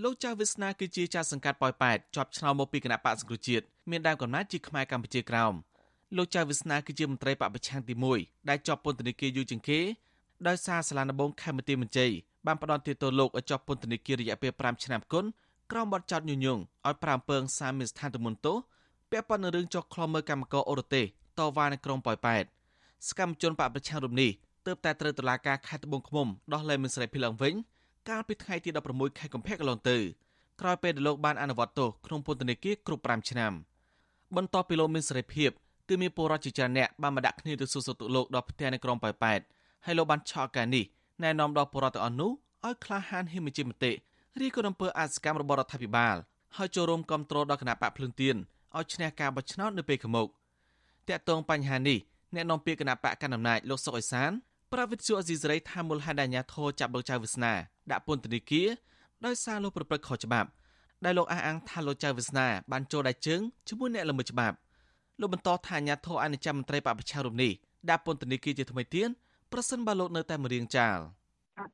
[0.03, 5.53] លោកចៅវិស្នាគឺជាចាស់សង្កាត់ប៉ោយប៉ែតជាប់ឆ្នោតមកពីគណៈបកសង្គ្រោះជាតិមានដើមកំណត់ជាខ្មែរកម្ពុជាក្រោម
[6.17, 9.79] លោកចៅវិស្នាគឺជាមន្ត្រីបពប្រឆាំងទី1ដែលជាប់ពន្ធនាគារយូរជាងគេ
[10.47, 12.07] ដោយសារសាលាដំបងខេមរៈមន្ត្រី
[12.45, 15.25] បានផ្ដន់ទោសលោកឲ្យជាប់ពន្ធនាគាររយៈពេល5ឆ្នាំគុន
[15.71, 18.57] ក្រោមបទចោទញុយញងឲ្យប្រាំពើងសាមានស្ថានទមុនទោស
[19.11, 21.05] ពាក់ព័ន្ធនឹងរឿងចុះខ្លំមើលកម្មករអូរទេស
[21.39, 22.43] តវ៉ានៅក្រុងប៉ោយប៉ែត
[23.07, 24.31] សកម្មជនបកប្រឆាំងរូបនេះ
[24.65, 27.53] ទើបតែត្រូវតុលាការខេត្តត្បូងឃ្មុំដោះលែងមិនសេរីភាពឡើងវិញ
[28.09, 29.97] កាលពីថ្ងៃទី16ខែកុម្ភៈកន្លងទៅ
[30.61, 33.53] ក្រោយពេលដែលលោកបានអនុវត្តទោសក្នុងពន្ធនាគារគ្រប់5ឆ្នាំ
[34.35, 35.49] បន្ទាប់ពីលោកមានសេរីភាព
[35.87, 39.39] គឺមានពលរដ្ឋជាច្រើនអ្នកបានមកដាក់គ្នាទៅសួរសុខទុក្ខលោកដល់ផ្ទះនៅក្រុងប៉ោយប៉ែត
[39.85, 40.83] ហើយលោកបានឆក់ការនេះ
[41.23, 42.31] ណែនាំដល់ពលរដ្ឋទាំងអស់នោះ
[42.65, 43.91] ឲ្យក្លាហានហ៊ានបញ្ចេញមតិ
[44.41, 46.15] រីក៏អំពើអសកម្មរបស់រដ្ឋាភិបាល
[46.57, 48.35] ហើយចូលរួមគ្រប់គ្រងដល់គណៈបកភ្លឹងទៀន
[48.77, 50.27] ឲ្យឈ្នះការបោះឆ្នោតនៅពេលខាងមុខ
[51.07, 51.99] តាក់ទងបញ្ហានេះ
[52.35, 54.31] អ្នកនាំពាក្យគណៈបកកណ្ដាលអំណាចលោកសុកអេសាន
[54.73, 57.53] ប្រាវិទ្យាអេស៊ីសរ៉ៃថាមូលហេតុដែលអាញាធរចាប់លោកចៅវាសនា
[57.91, 58.67] ដាក់ពន្ធនាគារ
[59.25, 60.49] ដោយសារលោកប្រព្រឹត្តខុសច្បាប់
[61.05, 64.55] ដែលលោកអះអាងថាលោកចៅវាសនាបានចូលដៃជើងជាមួយអ្នកល្មើសច្បាប់
[65.19, 67.51] លោកបន្តថាអាញាធរអនុចាំមន្ត្រីបពប្រឆាំងរូបនេះ
[67.89, 69.09] ដាក់ពន្ធនាគារជាថ្មីទៀត
[69.51, 70.97] ប្រសិនបើលោកនៅតែម្រៀងចាល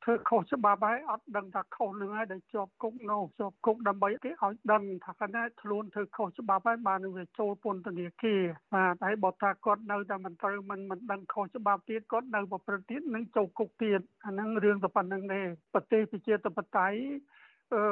[0.04, 8.42] ធ្វើខុសច្បាប់ហើយអត់ដឹងថាខុសនឹងហើយដែលជាប់គុកនោះជាប់គុកដើម្បីគេឲ្យដឹងថាគាត់ខ្លួនធ្វើខុសច្បាប់ហើយបានវាចូលពន្ធនាគារ
[8.74, 15.40] បាទហើយបើថាគាត់នៅតែមិនត្រូវមិនមិនដឹងខុសច្បាប់ទៀតគាត់នៅប្រព្រឹត្តទៀតនឹងចូលគុកទៀតអាហ្នឹងរឿងតែប៉ុណ្្នឹងទេ
[15.74, 16.98] ប្រទេសប្រជាធិបតេយ្យ
[17.74, 17.82] អឺ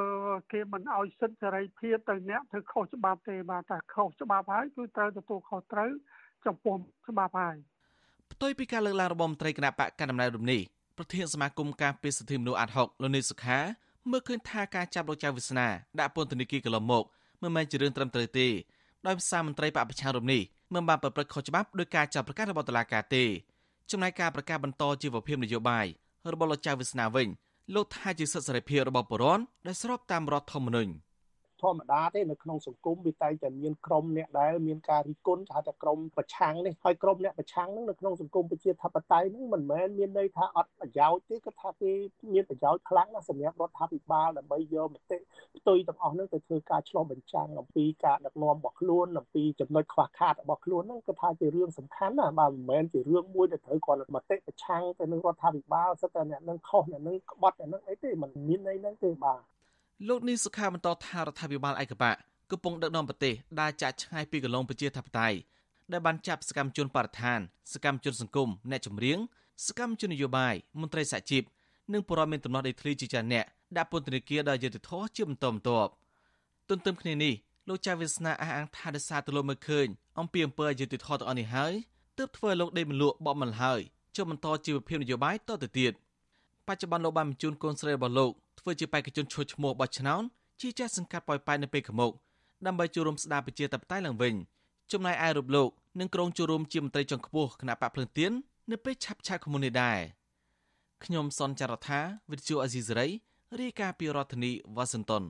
[0.53, 5.91] គេមិនឲ្យសិទ្ធិសេរីភាពទៅអ្នកធ្វើខុសច្បាប់ទេបាទតែខុសច្បាប់ហើយគឺត្រូវទទួលខុសត្រូវ
[6.47, 6.77] ចំពោះ
[7.09, 7.57] ច្បាប់ហើយ
[8.33, 10.61] ផ្ទុយពីការលើកឡើងរបស់មន្ត្រីគណៈបកកណ្ដាលអំណាចរំនេះ
[10.97, 13.59] ប្រធានសមាគមការពារសិទ្ធិមនុស្សអាត់ហុកលោកនីសុខា
[14.11, 15.69] មើលឃើញថាការចាប់លោកចៅវាសនា
[16.01, 17.05] ដាក់ពន្ធនាគារកន្លងមក
[17.43, 18.49] មិនមែនជារឿងត្រឹមត្រូវទេ
[19.07, 20.43] ដោយសារមន្ត្រីបពប្រឆាំងរំនេះ
[20.75, 23.25] មិនបានប្រព្រឹត្តខុសច្បាប់ដោយការចាប់ប្រកាសរបស់តុលាការទេ
[23.91, 25.87] ចំណែកការប្រកាសបន្តជីវភាពនយោបាយ
[26.33, 27.29] របស់លោកចៅវាសនាវិញ
[27.75, 30.93] លោកថាជាសិទ្ធិសេរីភាពរបស់ប្រជាពលរដ្ឋដែលស្របតាមរដ្ឋធម្មនុញ្ញ
[31.63, 41.93] ធម្មតាទេនៅក្នុងសង្គមវាតែងតែមានក្រុមអ្នកដែលមានការរិះគន់ហៅថាក្រុមប្រឆាំងនេះហើយក្រុមអ្នកប្រឆាំងហ្នឹងនៅក្នុងសង្គមប្រជាធិបតេយ្យហ្នឹងមិនមែនមានន័យថាអត់ប្រយោជន៍ទេគឺថាគេ
[42.33, 45.19] មានប្រយោជន៍ខ្លាំងណាស់សម្រាប់រដ្ឋាភិបាលដើម្បីយកមតិ
[45.59, 59.52] ផ្ទុយទាំងអស់ហ្នឹងទៅធ្វើការឆ្លុះបញ្ចាំងអំពីការដឹកនាំរបស់ខ្លួនអំពីចំណុចខ្វះខាតរបស់ខ្លួនហ្នឹងគឺថាជារឿងសំខាន់ណាបាទមិនមែនជារឿងមួយដែលត្រូវគាត់មតិប្រឆាំងទៅនឹងរដ្ឋាភិបាលសិតតែអ្នកនឹងខុសអ្នកនឹងក្បត់អ្នកនឹងអីទេมันមានន័យហ្នឹងទេបាទ
[60.09, 62.13] លោកនីសុខាបន្តថារដ្ឋាភិបាលឯកបៈ
[62.51, 65.37] កំពុងដឹកនាំប្រទេសដើរចាក់ឆ្ងាយពីកន្លងប្រជាធិបតេយ្យ
[65.93, 67.41] ដែលបានចាប់សកម្មជនបរិស្ថាន
[67.73, 69.19] សកម្មជនសង្គមអ្នកចម្រៀង
[69.67, 71.43] សកម្មជននយោបាយមន្ត្រីសហជីព
[71.93, 75.91] និងពលរដ្ឋមានទំនាស់ដីធ្លីជាច្រើនអ្នកដាក់ពន្ធនាគារដោយយុត្តិធម៌ជាបន្តបន្ទាប់
[76.69, 77.35] ទន្ទឹមគ្នានេះ
[77.69, 79.87] លោកចៅវាសនាអះអាងថាដោយសារទៅលោកមើលឃើញ
[80.19, 81.75] អំពីអំពើអយុត្តិធម៌ទាំងអស់នេះហើយ
[82.19, 83.81] ទើបធ្វើលោកដេកមលក់បបមិនហើយ
[84.17, 85.93] ចូលបន្តជីវភាពនយោបាយតទៅទៀត
[86.67, 90.23] បច្ចុប្បន្នលោកបានបញ្ជូនកូនស្រីរបស់លោក ធ្វើជាបេក្ខជនឈ្មោះឈ្មោះបោះឆ្នោត
[90.61, 92.13] ជាចាស់សង្កាត់ប៉ោយប៉ែននៅពេលខាងមុខ
[92.67, 94.35] ដើម្បីចូលរួមស្ដារប្រជាធិបតេយ្យឡើងវិញ
[94.93, 95.69] ចំណែកឯរូបលោក
[96.01, 98.33] នឹងក្រុងចូលរួមជាមន្ត្រីជាន់ខ្ពស់គណៈបកភ្លឹងទៀន
[98.71, 99.99] នៅពេលឆាប់ឆាប់ខមុននេះដែរ
[101.05, 103.09] ខ្ញុំសនចាររថាវិទ្យុអេស៊ីសេរី
[103.61, 105.25] រាយការណ៍ពីរដ្ឋធានីវ៉ាស៊ីនតោន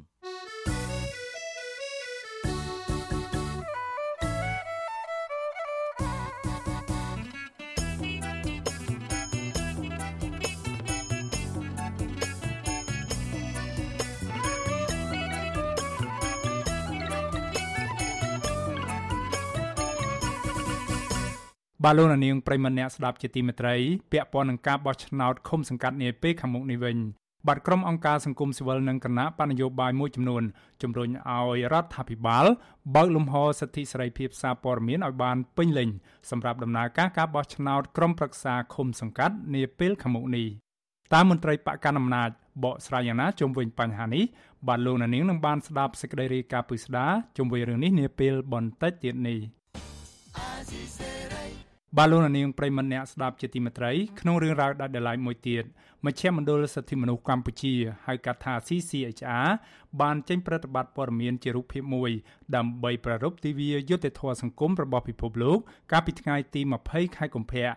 [21.84, 23.74] បាទលោកនាងប្រិមនៈស្ដាប់ជាទីមេត្រី
[24.12, 26.96] ពាក់ព័ន្ធនឹងការបោះឆ្នោតឃុំសង្កាត់នាពេលខាងមុខនេះវិញ
[27.48, 30.42] បាទក្រុមអង្គការសង្គមស៊ីវិលនិងគណៈបណ្ឌនយោបាយមួយចំនួន
[30.82, 32.44] ជំរុញឲ្យរដ្ឋាភិបាល
[32.94, 35.88] បើកលំហសិទ្ធិសេរីភាពសារព័ត៌មានឲ្យបានពេញលេញ
[36.30, 40.46] សម្រាប់ដំណើរការការបោះឆ្នោតក្រុមប្រឹក្សាឃុំសង្កាត់នាពេលខាងមុខនេះ
[41.12, 42.30] តាមមន្ត្រីបកកណ្ដាលអំណាច
[42.64, 44.24] បកស្រាយយ៉ាងណាជុំវិញបញ្ហានេះ
[44.68, 49.38] បាទលោកនាងនឹងបានស្ដាប់សេចក្តីរាយការណ៍ពិស្ដាជុំវិញរឿងនេះនាពេលបន្តិចទៀតនេះ
[51.98, 55.64] បាទលោកនាងប្រិមម្នាក់ស្ដាប់ជាទីមេត្រីក្នុងរឿងរ៉ាវដាច់ដライមួយទៀត
[56.06, 57.74] មជ្ឈមណ្ឌលសិទ្ធិមនុស្សកម្ពុជា
[58.06, 59.48] ហៅកាត់ថា CCHR
[60.00, 62.10] បានចេញប្រតិបត្តិព័ត៌មានជារូបភាពមួយ
[62.56, 65.58] ដើម្បីប្រារព្ធទិវាយុត្តិធម៌សង្គមរបស់ពិភពលោក
[65.92, 67.70] កាលពីថ្ងៃទី20ខែកុម្ភៈ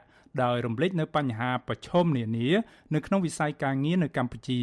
[0.43, 2.49] ដោយរំលេចនៅបញ្ហាប្រឈមនានា
[2.93, 4.61] នៅក្នុងវិស័យការងារនៅកម្ពុជា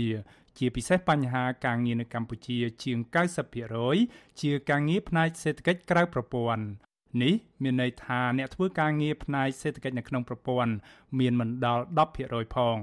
[0.58, 2.98] ជាពិសេសបញ្ហាការងារនៅកម្ពុជាជាង
[3.68, 6.64] 90%ជាការងារផ្នែកសេដ្ឋកិច្ចក្រៅប្រព័ន្ធ
[7.22, 10.72] នេះមានន័យថាអ្នកធ្វើការងារផ្នែកសេដ្ឋកិច្ចនៅក្នុងប្រព័ន្ធ
[11.18, 11.84] មានមិនដល់
[12.20, 12.76] 10%ផង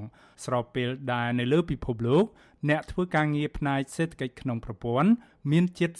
[0.45, 2.25] ស្របពេលដែលនៅលើពិភពលោក
[2.69, 5.09] អ្នកធ្វើការងារផ្នែកសេដ្ឋកិច្ចក្នុងប្រព័ន្ធ
[5.51, 5.91] មានជិត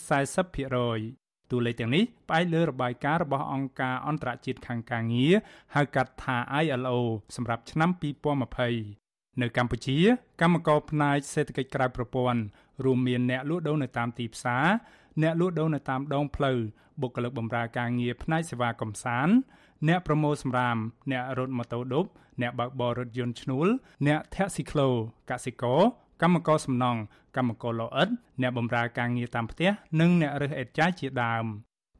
[0.72, 5.34] 40%តួលេខទាំងនេះផ្អែកលើរបាយការណ៍របស់អង្គការអន្តរជាតិខាងការងារ
[5.74, 6.98] ហៅកាត់ថា ILO
[7.36, 7.90] សម្រាប់ឆ្នាំ
[8.60, 9.98] 2020នៅកម្ពុជា
[10.40, 12.40] កម្មករផ្នែកសេដ្ឋកិច្ចក្រៅប្រព័ន្ធ
[12.84, 14.66] រួមមានអ្នកលក់ដូរនៅតាមទីផ្សារ
[15.22, 16.58] អ្នកលក់ដូរនៅតាមដងផ្លូវ
[17.00, 19.34] បុគ្គលិកបម្រើការងារផ្នែកសេវាកំសាន្ត
[19.88, 20.76] អ្នកប្រមូលសម្រាម
[21.10, 22.04] អ្នករត់ម៉ូតូឌុប
[22.42, 23.66] អ្នកបើកបររថយន្តឈ្នួល
[24.06, 24.88] អ្នកធាក់ស៊ីក្លូ
[25.30, 25.80] កសិករ
[26.22, 27.00] កម្មករសំណង់
[27.36, 28.08] កម្មករលោអិត
[28.42, 29.70] អ្នកបម្រើការងារតាមផ្ទះ
[30.00, 31.44] និងអ្នករើសអេតចាយជាដើម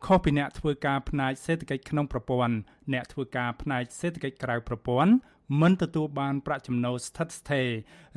[0.06, 2.54] ខុសពីអ្នកធ្វើការផ្នែកសេដ្ឋកិច្ចក្នុងប្រព័ន្ធ
[2.92, 5.12] អ្នកធ្វើការផ្នែកសេដ្ឋកិច្ចក្រៅប្រព័ន្ធ
[5.60, 7.62] មិនទទួលបានប្រាក់ចំណូលស្ថិតស្ថេ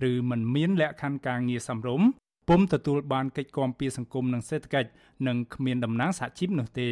[0.04, 2.08] រឬមិនមានលក្ខខណ្ឌការងារសមរម្យ
[2.48, 4.90] ពុំទទួលបានកិច្ចគាំពារសង្គមនិងសេដ្ឋកិច្ច
[5.28, 6.90] និងគ្មានតំណែងសហជីពនោះទេ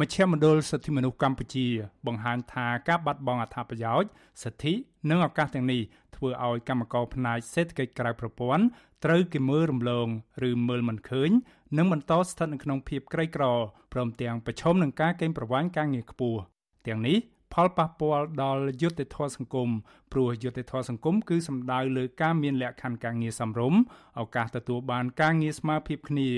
[0.00, 1.66] មជ្ឈមណ្ឌលសិទ្ធិមនុស្សកម្ពុជា
[2.06, 4.10] បង្ហាញថាការបាត់បង់អត្ថប្រយោជន៍
[4.42, 4.72] សិទ្ធិ
[5.10, 5.80] និងឱកាសទាំងនេះ
[6.16, 8.64] ធ្វើឲ្យកម្មករផ្នែកសេដ្ឋកិច្ចក្រៅប្រព័ន្ធ
[9.04, 10.08] ត្រូវគេមើលរំលង
[10.48, 11.30] ឬមើលមិនឃើញ
[11.76, 13.44] និងបន្តស្ថិតនៅក្នុងភាពក្រីក្រ
[13.92, 16.40] ព្រមទាំងប្រឈមនឹងការកេងប្រវ័ញ្ចការងារខ្ពស់
[16.86, 17.16] ទាំងនេះ
[17.52, 19.70] ផលប៉ះពាល់ដល់យុត្តិធម៌សង្គម
[20.12, 23.80] ព្រោះយុត្តិធម៌សង្គមគឺសំដៅលើការមានលក្ខខណ្ឌការងារសមរម្យ
[24.20, 26.28] ឱកាសទទួលបានការងារស្មើភាពគ្នា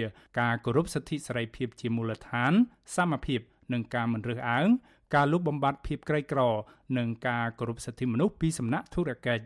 [0.40, 2.52] ការគោរពសិទ្ធិសេរីភាពជាមូលដ្ឋាន
[2.96, 3.40] សមភាព
[3.72, 4.68] និងការមិនរើសអើង
[5.14, 6.40] ការលុបបំបាត់ភាពក្រីក្រ
[6.98, 9.44] និងការគោរពសិទ្ធិមនុស្សពីសំណាក់ធុរកិច្ច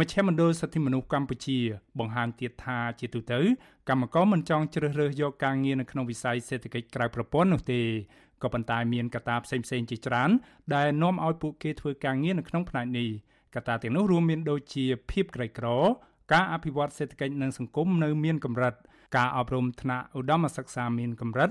[0.00, 1.58] មជ្ឈមណ្ឌលសិទ្ធិមនុស្សកម្ពុជា
[1.98, 3.40] បង្ហាញទៀតថាជាទូទៅ
[3.88, 7.80] កម្មករមិនចង់ជ្រើសរើសយកការងារនៅក្នុងវិស័យសេដ្ឋកិច្ចក្រៅប្រព័ន្ធនោះទេ
[8.42, 10.30] ក៏ប៉ុន្តែមានកត្តាផ្សេងៗជាច្រើន
[10.74, 13.08] ដែលនាំឲ្យពួកគេធ្វើការងារនៅក្នុងផ្នែកនេះ
[13.54, 15.66] កត្តាទាំងនោះរួមមានដូចជាភាពក្រីក្រ
[16.32, 18.74] ការអភិវឌ្ឍសេដ្ឋកិច្ចនិងសង្គមនៅមានកម្រិត
[19.16, 21.50] ការអប់រំថ្នាក់ឧត្តមសិក្សាមានកម្រិត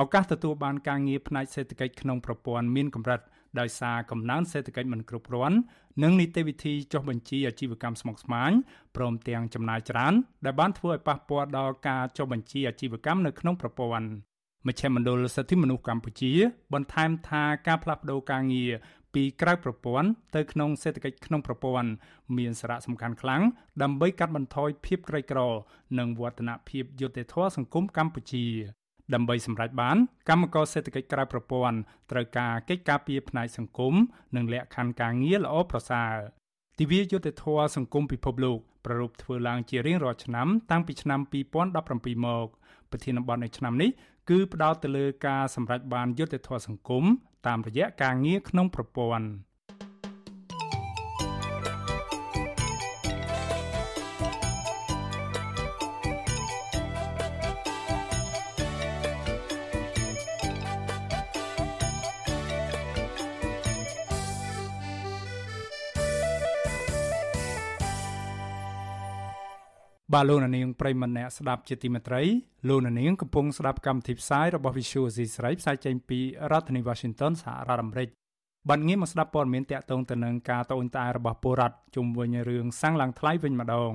[0.00, 3.20] ឱកាសទទួលបានការងារផ្នែកសេដ្ឋកិច្ចក្នុងប្រព័ន្ធមានកម្រិត
[3.60, 5.56] ដោយសារកំណើនសេដ្ឋកិច្ចមិនគ្រប់គ្រាន់
[6.02, 8.50] និងនីតិវិធីចុះបញ្ជីអាជីវកម្មស្មុគស្មាញ
[8.96, 14.08] ព្រមទាំងចំណាយច្រើនដែលបានធ្វើឲ្យប៉ះពាល់ដល់ការចុះបញ្ជីអាជីវកម្មនៅក្នុងប្រព័ន្ធ
[14.66, 16.32] មជ្ឈមណ្ឌលសិទ្ធិមនុស្សកម្ពុជា
[16.72, 18.72] បន្ថែមថាការផ្លាស់ប្តូរការងារ
[19.14, 21.88] ពីក្រៅប្រព័ន្ធទៅក្នុងសេដ្ឋកិច្ចក្នុងប្រព័ន្ធ
[22.38, 23.42] មានសារៈសំខាន់ខ្លាំង
[23.82, 25.40] ដើម្បីកាត់បន្ថយភាពក្រីក្រ
[25.98, 28.46] និងវឌ្ឍនភាពយុត្តិធម៌សង្គមកម្ពុជា
[29.14, 29.96] ដើម្បីសម្រេចបាន
[30.28, 31.76] កម្មករសេដ្ឋកិច្ចក្រៅប្រព័ន្ធ
[32.10, 33.94] ត្រូវការកិច្ចការពារផ្នែកសង្គម
[34.36, 36.14] និងលក្ខខណ្ឌការងារល្អប្រសើរ
[36.78, 41.20] ទិវាយុត្តិធម៌សង្គមពិភពលោកប្រារព្ធធ្វើឡើងជារៀងរាល់ឆ្នាំតាំងពីឆ្នាំ
[41.62, 42.48] 2017មក
[42.90, 43.90] ប្រធានបទនៃឆ្នាំនេះ
[44.28, 47.04] គឺផ្ដោតទៅលើការសម្រេចបានយុត្តិធម៌សង្គម
[47.46, 49.26] តាមរយៈការងារក្នុងប្រព័ន្ធ
[70.14, 72.22] បាទលោកនាងប្រិមម្នាក់ស្ដាប់ជាទីមេត្រី
[72.68, 76.18] លោកនាងកំពុងស្ដាប់កម្មវិធីផ្សាយរបស់ Visual C ស្រីផ្សាយចេញពី
[76.50, 78.08] រដ្ឋធានី Washington សហរដ្ឋអាមេរិក
[78.68, 83.92] បានងាកមកស្ដាប់ព័ត៌មានតាក់ទងទៅនឹងការតូនតារបស់ពលរដ្ឋជុំវិញរឿងសាំងឡើងថ្លៃវិញម្ដង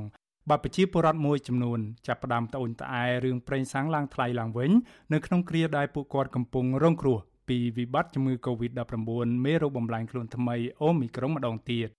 [0.50, 4.71] បាទប្រជាពលរដ្ឋមួយចំនួនចាប់ផ្ដើមតូនត្អែរឿងប្រេងសាំងឡើងថ្លៃឡើងវិញ
[5.13, 7.17] នៅក្នុងគ្រាដែលពួកគាត់កំពុងរងគ្រោះ
[7.50, 11.89] ពីវិបត្តិជំងឺ Covid-19 មេរោគបំលែងខ្លួនថ្មីអូមីក្រុងម្ដងទៀត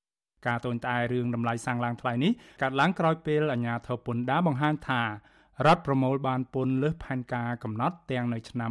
[0.46, 5.02] ការតូនត្អែរឿងតម្លៃសាំងឡើងថ្លៃនេះកាត់ឡើងក្រោយពេលអាជ្ញាធរពន្ធដារបង្ហាញថា
[5.66, 8.70] រដ្ឋប្រមូលបានពន្ធលើសផែនការកំណត់ទាំងនៅឆ្នាំ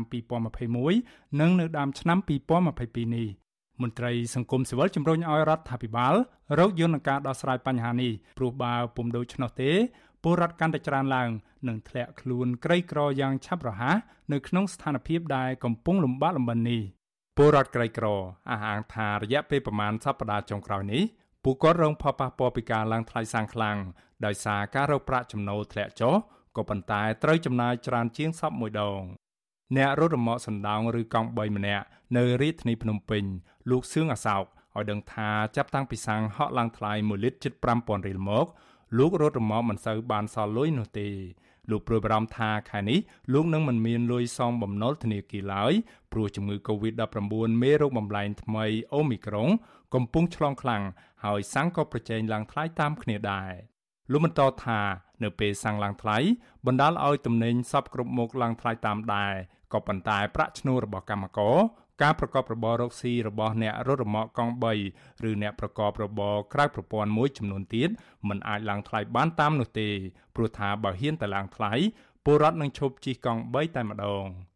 [0.69, 3.27] 2021និងនៅដើមឆ្នាំ2022នេះ
[3.81, 6.13] មន្ត្រីសង្គមស៊ីវិលជំរុញឲ្យរដ្ឋាភិបាល
[6.59, 9.71] រកយន្តការដោះស្រាយបញ្ហានេះព្រោះបើពុំដូច្នោះទេ
[10.23, 11.29] ពលរដ្ឋកាន់តែច្រើនឡើង
[11.67, 13.97] នឹងធ្លាក់ខ្លួនក្រីក្រយ៉ាងឆាប់រហ័ស
[14.31, 16.81] នៅក្នុងស្ថានភាពដែលកំពុងលំបាកលំបិននេះ
[17.37, 18.05] ពលរដ្ឋក្រីក្រ
[18.51, 21.03] អះអាងថារយៈពេលប្រមាណសប្តាហ៍ចុងក្រោយនេះ
[21.43, 23.77] ពួកគាត់រងផលប៉ះពាល់ពីការឡើងថ្លៃសាំងខ្លាំង
[24.25, 26.15] ដោយសារការរកប្រាក់ចំណូលធ្លាក់ចុះ
[26.57, 29.01] ក៏ប៉ុន្តែត្រូវចំណាយច្រើនជាងសពមួយដង
[29.77, 31.85] អ្នករត់រមាក់សណ្ដោងឬកង់3ម្នាក់
[32.17, 33.23] នៅរាជធានីភ្នំពេញ
[33.69, 34.43] លោកសឿងអាសោក
[34.75, 38.45] ឲ្យដឹងថាចាប់តាំងពីសាំងហក់ឡើងថ្លៃ1លីត្រជិត5000រៀលមក
[38.97, 41.09] លោករត់រមាក់មិនសូវបានសល់លុយនោះទេ
[41.69, 42.99] លោកព្រួយបារម្ភថាខែនេះ
[43.33, 45.73] លោកនឹងមិនមានលុយសងបំណុលធនាគារឡើយ
[46.11, 47.17] ព្រោះជំងឺ Covid-19
[47.61, 49.49] មេរោគបំលែងថ្មីអូមីក្រុង
[49.93, 50.83] កំពុងឆ្លងខ្លាំង
[51.23, 53.51] ហើយសាំងក៏ប្រជែងឡើងថ្លៃតាមគ្នាដែរ
[54.11, 54.79] លោកបន្តថា
[55.23, 56.17] នៅពេលសាំងឡើងថ្លៃ
[56.65, 59.33] បណ្ដាលឲ្យទំនិញសពគ្រប់មុខឡើងថ្លៃតាមដែរ
[59.73, 61.57] ក៏ប៉ុន្តែប្រាក់ឈ្នួលរបស់កម្មករ
[62.01, 67.89] ការប្រកបរបររកស៊ីរបស់អ្នករត់រមាក់កង់3ឬអ្នកប្រកបរបរក្រៅប្រព័ន្ធមួយចំនួនទៀត
[68.29, 69.89] មិនអាចឡើងថ្លៃបានតាមនោះទេ
[70.35, 71.73] ព្រោះថាបើហ៊ានតែឡើងថ្លៃ
[72.25, 74.50] ពលរដ្ឋនឹងឈប់ជិះកង់3តែម្ដងជួយ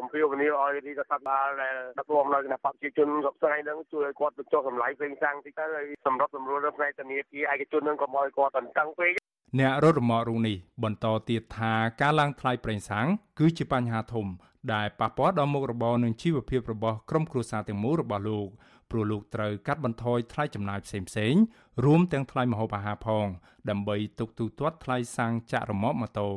[0.00, 9.12] អំពាវនាវឲ្យទីរដ្ឋបាលដែលដឹកនាំនៅគណៈបព្វជិជនគ្រប់ផ្នែកហ្នឹងជួយឲ្យគាត់បញ្ចុះតម្លៃពេញសាំងតិចទៅហើយសម្រាប់សម្រួលនៅផ្នែកធនាគារឯកជនហ្នឹងកុំឲ្យគាត់តន្ទឹងពេក
[9.58, 13.06] អ្នករត់រមាក់រូនេះបន្តទៀតថាការឡើងថ្លៃប្រេងសាំង
[13.38, 14.26] គឺជាបញ្ហាធំ
[14.74, 18.48] ដែលប៉ះពាល់ដល់មុខរបរនិងជីវភាពរបស់ក្រុមគ្រួសារទាំងមូលរបស់លោក
[18.90, 21.42] ព្រោះលោកត្រូវកាត់បន្ថយថ្លៃចំណាយផ្សេងៗ
[21.84, 23.26] រួមទាំងថ្លៃម្ហូបអាហារផង
[23.70, 26.30] ដើម្បីទុកទូទាត់ថ្លៃសាំងចាក់រមាក់ម៉ូតូ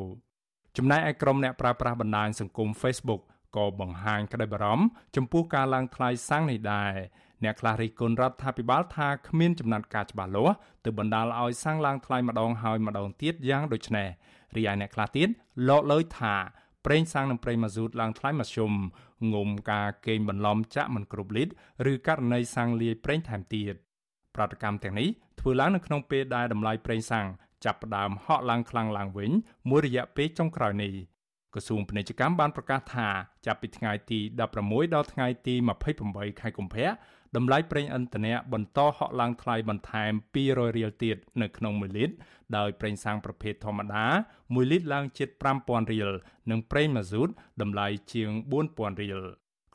[0.78, 3.22] ចំណែកឯក្រុមអ្នកប្រើប្រាស់បណ្ដាញសង្គម Facebook
[3.58, 4.86] ក៏បង្ហាញក្តីបារម្ភ
[5.16, 6.94] ចំពោះការឡើងថ្លៃសាំងនេះដែរ
[7.44, 14.08] អ្នកខ្លះរិះគន់រដ្ឋាភិបាលថាគ្មានចំណាត់ការច្បាស់លាស់ទើបបណ្ដាលឲ្យសាំងឡើងថ្លៃម្ដងហើយម្ដងទៀតយ៉ាងដូចនេះ
[14.56, 15.30] រីឯអ្នកខ្លះទៀត
[15.70, 16.36] លោកលើយថា
[16.86, 18.72] ប្រេងសាំងនិងប្រេងម៉ាស៊ូតឡើងថ្លៃមធ្យម
[19.34, 23.74] ងុំការកេងបន្លំចាក់មិនគ្រប់លីត្រឬករណីសាំងលាយប្រេងថែមទៀត
[24.36, 25.10] ប្រតិកម្មទាំងនេះ
[25.40, 27.28] ធ្វើឡើងនៅក្នុងពេលដែលតម្លៃប្រេងសាំង
[27.66, 29.32] ចាប់ផ្ដើមហក់ឡើងខ្លាំងឡើងវិញ
[29.70, 30.94] មួយរយៈពេលចុងក្រោយនេះ
[31.54, 33.08] ក្រសួងពាណិជ្ជកម្មបានប្រកាសថា
[33.46, 34.20] ចាប់ពីថ្ងៃទី
[34.54, 35.56] 16ដល់ថ្ងៃទី
[35.98, 36.88] 28ខែកុម្ភៈ
[37.36, 42.16] តម្លៃប្រេងឥន្ធនៈបន្តហក់ឡើងថ្លៃបន្ថែម200រៀលទៀតនៅក្នុង1លីត្រ
[42.58, 44.06] ដោយប្រេងសាំងប្រភេទធម្មតា
[44.40, 45.30] 1លីត្រឡើងជិត
[45.62, 46.10] 5000រៀល
[46.52, 47.30] និងប្រេងម៉ាស៊ូត
[47.62, 49.22] តម្លៃជាង4000រៀល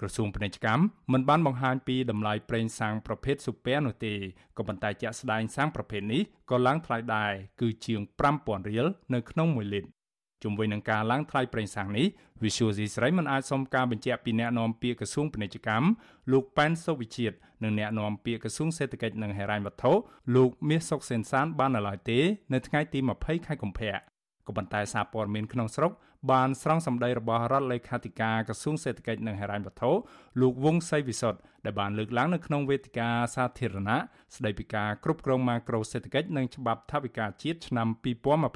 [0.00, 4.14] ក្រសួងពាណិជ្ជកម្មមិនបានបង្ហាញពីតម្លៃប្រេងសាំងប្រភេទស៊ូពែនោះទេ
[4.56, 8.00] ក៏ប៉ុន្តែជាក់ស្ដែងសាំងប្រភេទនេះក៏ឡើងថ្លៃដែរគឺជាង
[8.36, 9.95] 5000រៀលនៅក្នុង1លីត្រ
[10.44, 12.07] ជំវិញនឹងការឡើងថ្លៃប្រេងសាំងនេះ
[12.42, 15.87] Visual C ស្រីមិនអាចសុំការបញ្ជាក់ពីអ្នកនាំពាក្យក្រសួងពាណិជ្ជកម្ម
[16.33, 19.92] លោកប៉ែនសុវិជាតិនិងអ្នកនាំពាក្យក្រសួងសេដ្ឋកិច្ចនិងហិរញ្ញវត្ថុ
[20.37, 22.18] លោកមាសសុកសេនសានបាននៅឡើយទេ
[22.53, 23.92] នៅថ្ងៃទី20ខែកុម្ភៈ
[24.46, 25.92] ក៏ប៉ុន្តែសារព័ត៌មានក្នុងស្រុក
[26.30, 29.90] បានស្រង់សម្ដីរបស់រដ្ឋលេខាធិការក្រសួងសេដ្ឋកិច្ចនិងហិរញ្ញវត្ថុ
[30.40, 33.98] លោកវង្សសីវិសុទ្ធដែលបានលើកឡើងនៅក្នុងវេទិកាសាធារណៈ
[34.36, 37.88] ស្ដីពីការគ្រប់គ្រងម៉ាក្រូសេដ្ឋកិច្ចនិងច្បាប់ថវិកាជាតិឆ្នាំ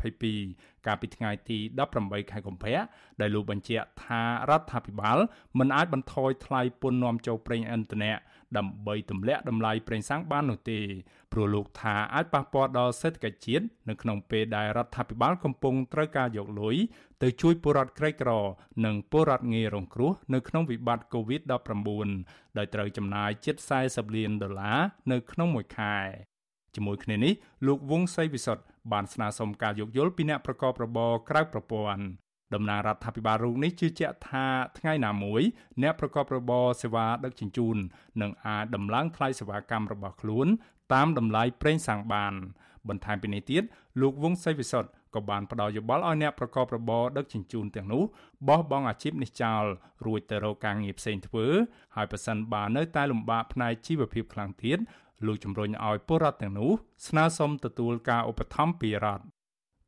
[0.09, 1.59] 2022កាលពីថ្ងៃទី
[1.95, 2.81] 18ខែកុម្ភៈ
[3.21, 5.19] ដែលលោកបញ្ជាក់ថារដ្ឋាភិបាល
[5.59, 8.13] មិនអាចបន្ថយថ្លៃពន្ធនាំចូលប្រេងឥន្ធនៈ
[8.59, 10.81] ដើម្បីទម្លាក់តម្លៃប្រេងសាំងបាននោះទេ
[11.33, 16.77] ព្រោះលោកថាអាចប៉ះពាល់ដល់សេដ្ឋកិច្ចជាតិនៅក្នុងពេលដែលរដ្ឋាភិបាលកំពុងត្រូវការយកលុយ
[17.23, 18.31] ទៅជួយពលរដ្ឋក្រីក្រ
[18.85, 24.79] និងពលរដ្ឋងាយរងគ្រោះនៅក្នុងវិបត្តិ COVID-19 ដោយត្រូវចំណាយជិត40លានដុល្លារ
[25.13, 25.97] នៅក្នុងមួយខែ
[26.75, 27.33] ជាមួយគ្នានេះ
[27.67, 32.05] លោកវង្សសីវិសុទ្ធបានស្នើសុំការយោគយល់ពីអ្នកប្រកបរបរក្រៅប្រព័ន្ធ
[32.55, 34.47] តំណាងរដ្ឋាភិបាលរូបនេះជឿជាក់ថា
[34.79, 35.43] ថ្ងៃណាមួយ
[35.83, 37.77] អ្នកប្រកបរបរសេវាដឹកជញ្ជូន
[38.23, 40.47] នឹងអាចដំឡើងថ្លៃសេវាកម្មរបស់ខ្លួន
[40.95, 42.33] តាមតម្លៃប្រេងសាំងបាន
[42.89, 43.63] បន្ថែមពីនេះទៀត
[44.01, 48.03] លោកវង្សសីវិសុទ្ធក៏បានផ្ដល់យោបល់ឲ្យអ្នកប្រកបរបរដឹកជញ្ជូនទាំងនោះ
[48.49, 49.65] បោះបង់អាជីពនេះចោល
[50.07, 51.47] រួចទៅរកការងារផ្សេងធ្វើ
[51.97, 54.79] ហើយប្រសិនបើនៅតែលំបាកផ្នែកជីវភាពខ្លាំងទៀត
[55.27, 56.71] លោកជំរុញឲ្យពលរដ្ឋទាំងនោះ
[57.09, 59.25] ស្នើសុំទទួលការឧបត្ថម្ភពីរដ្ឋ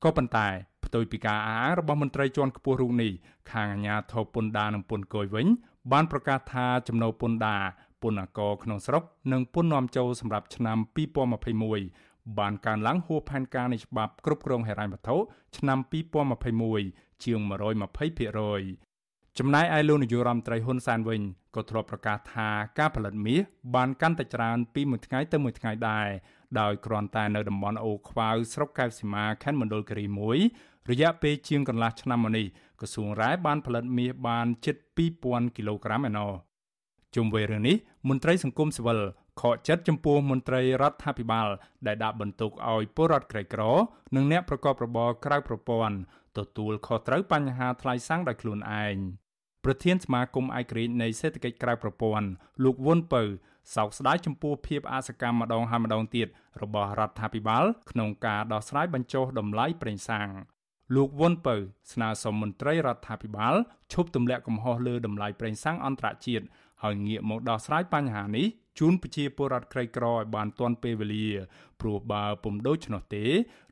[0.04, 0.48] ក៏ប៉ុន្តែ
[0.92, 3.12] ផ្ទុយពីការអះអាងរបស់មន្ត្រីជាន់ខ្ពស់រូបនេះ
[3.52, 5.46] ខាងអាជ្ញាធរពន្ធដារនិងពន្ធគយវិញ
[5.92, 7.62] បានប្រកាសថាចំណូលពន្ធដារ
[8.02, 9.02] ពន្ធអកក្នុងស្រុក
[9.32, 10.78] និងពន្ធនាំចូលសម្រាប់ឆ្នាំ
[11.56, 15.16] 2021បានកើនឡើងហួសផែនការនៃច្បាប់គ្រប់គ្រងហិរញ្ញវត្ថុ
[15.56, 15.78] ឆ្នាំ
[16.50, 17.40] 2021ជាង
[18.18, 21.20] 120%ចំណែកឯលោកនាយករដ្ឋមន្ត្រីហ៊ុនសែនវិញ
[21.54, 23.40] ក៏ធ្លាប់ប្រកាសថាការផលិតមាស
[23.74, 26.08] បានកាន់តែច្រើនពីមួយថ្ងៃទៅមួយថ្ងៃដែរ
[26.60, 30.38] ដោយគ្រាន់តែនៅតំបន់អូខ្វាវស្រុកកែវសីមាខេត្តមណ្ឌលគិរីមួយ
[30.90, 32.46] រយៈពេលជាងកន្លះឆ្នាំមកនេះ
[32.80, 34.76] ក្រសួងរ៉ែបានផលិតមាសបានជិត
[35.16, 36.32] 2000គីឡូក្រាមឯណោះ
[37.14, 37.76] ជុំវិញរឿងនេះ
[38.08, 39.00] មន្ត្រីសង្គមស៊ីវិល
[39.40, 41.48] ខកចិត្តចំពោះមន្ត្រីរដ្ឋាភិបាល
[41.86, 43.62] ដែលដាក់បន្ទុកឲ្យពលរដ្ឋក្រីក្រ
[44.16, 45.96] និងអ្នកប្រកបរបរក្រៅប្រព័ន្ធ
[46.38, 48.96] ទទួលខុសត្រូវបញ្ហាថ្លៃសាំងដោយខ្លួនឯង
[49.64, 52.28] ប្រធានសមាគមឯករាជ្យនៃសេដ្ឋកិច្ចក្រៅប្រព័ន្ធ
[52.64, 53.22] លោកវុនពៅ
[53.74, 56.28] សោកស្ដាយចំពោះភាពអសកម្មម្ដងហើយម្ដងទៀត
[56.62, 60.28] របស់រដ្ឋាភិបាល ក្នុងការដោះស្រាយបញ្ចុះតម្លៃប្រេងសាំង
[60.94, 61.56] លោកវុនពៅ
[61.92, 63.54] ស្នើសុំមន្ត្រីរដ្ឋាភិបាល
[63.92, 66.44] ឈប់ទម្លាក់កំហុសលើតម្លៃប្រេងសាំងអន្តរជាតិ
[66.82, 68.46] ហើយងាកមកដោះស្រាយបញ្ហានេះ
[68.78, 71.28] ជូនប្រជាពលរដ្ឋក្រីក្រឲ្យបានទាន់ពេលវេលា
[71.80, 73.24] ព្រោះបើពុំដូច្នោះទេ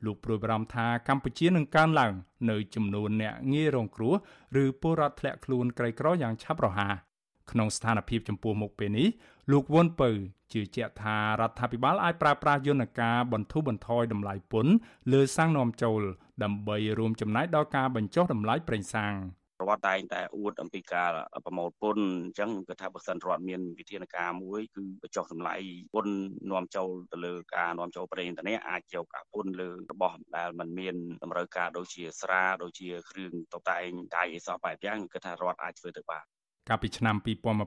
[0.05, 2.13] លោកព្រួយបារម្ភថាកម្ពុជានឹងកើនឡើង
[2.51, 4.15] នៅចំនួនអ្នកងាយរងគ្រោះ
[4.63, 7.10] ឬពលរដ្ឋធ្លាក់ខ្លួនក្រីក្រយ៉ាងឆាប់រហ័ស
[7.53, 9.09] ក្នុងស្ថានភាពចំពោះមុខពេលនេះ
[9.53, 10.11] លោកវុនពៅ
[10.53, 14.73] ជឿជាក់ថារដ្ឋាភិបាលអាចប្រើប្រាស់យន្តការបន្ធូរបន្ថយតម្លៃពន្ធ
[15.13, 16.03] លើសាំងនាំចូល
[16.43, 19.15] ដើម្បីរួមចំណែកដល់ការបញ្ចុះតម្លៃប្រេងសាំង
[19.59, 21.11] ប្រវត្តិតែងតែអួតអំពីការ
[21.45, 25.57] ប្រមូលពន្ធអញ្ចឹងគឺថាបើសិនរដ្ឋមានវិធានការមួយគឺបញ្ចុះតម្លៃ
[25.95, 26.15] ពន្ធ
[26.51, 36.27] នាំចូលទៅលើការនាំចូលប្រេងឥន្ធនៈអាចយកការពន្ធលើរបស់ដែលมันមានតម្រូវការដូចជាស្រាដូចជាគ្រឿងតុបតែងកាយអីសោះបែបយ៉ាងគឺថារដ្ឋអាចធ្វើទៅបាន
[36.69, 37.17] កាលពីឆ្នាំ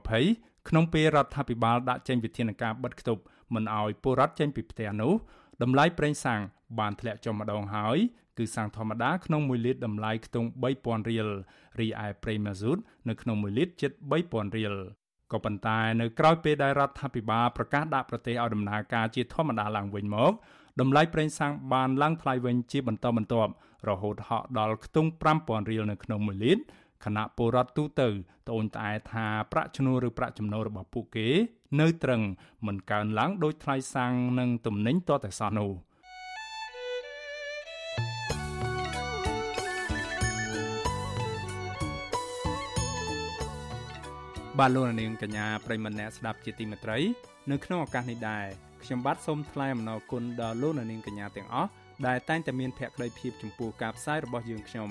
[0.08, 3.22] 2020ក្នុងពេលរដ្ឋាភិបាលដាក់ចេញវិធានការបិទគប់
[3.54, 5.12] មិនអោយពលរដ្ឋចេញពីផ្ទះនោះ
[5.62, 6.40] តម្លៃប្រេងសាំង
[6.78, 7.98] បានធ្លាក់ចុះម្ដងហើយ
[8.38, 11.28] គឺសាំងធម្មតាក្នុង1លីត្រតម្លៃខ្ទង់3000រៀល
[11.80, 12.78] រីឯប្រេងម៉ាស៊ូត
[13.08, 13.90] នៅក្នុង1លីត្រជិត
[14.24, 14.74] 3000រៀល
[15.32, 20.32] ក៏ប៉ុន្តែនៅក្រៅពេលដែលរដ្ឋាភិបាលប្រកាសដាក់ប្រទេសឲ្យដំណើរការជាធម្មតាឡើងវិញមក
[20.80, 23.52] តម្លៃប្រេងសាំងបានឡើងថ្លៃវិញជាបន្តបន្ទាប់
[23.88, 26.62] រហូតហក់ដល់ខ្ទង់5000រៀលនៅក្នុង1លីត្រ
[27.04, 28.08] គណៈពលរដ្ឋទូទៅ
[28.48, 31.28] ត្អូញត្អែថាប្រាក់ឈ្នួលឬប្រាក់ចំណូលរបស់ពួកគេ
[31.80, 32.22] នៅត្រឹង
[32.66, 35.70] មិនកើនឡើងដោយថ្លៃសាំងនិងទំនិញតតែសោះនោះ
[44.58, 46.98] បាទលោកនាងកញ្ញាប្រិមម្នាក់ស្ដាប់ជាទីមេត្រី
[47.50, 48.46] នៅក្នុងឱកាសនេះដែរ
[48.84, 51.70] ខ្ញុំបាទសូមថ្លែងអំណរគុណដល់លោកនាងកញ្ញាទាំងអស់
[52.06, 54.90] ដែលតែងតែមានភក្ដីភាពចំពោះការផ្សាយរបស់យើងខ្ញុំ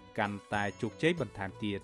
[0.19, 1.81] កាន់តែជោគជ័យបន្ថែមទៀត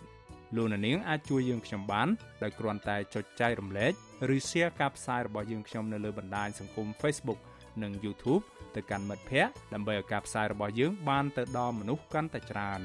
[0.55, 2.07] លោកអ្នកនាងអាចជួយយើងខ្ញុំបាន
[2.43, 3.93] ដោយគ្រាន់តែចុចចែករំលែក
[4.36, 7.39] ឬ Share ការផ្សាយរបស់យើងខ្ញុំនៅលើបណ្ដាញសង្គម Facebook
[7.84, 8.43] និង YouTube
[8.75, 12.82] ទៅកាន់មិត្តភ័ក្តិដើម្បីឲ្យការផ្សាយរបស់យើងបានទៅដល់មនុស្សកាន់តែច្រើន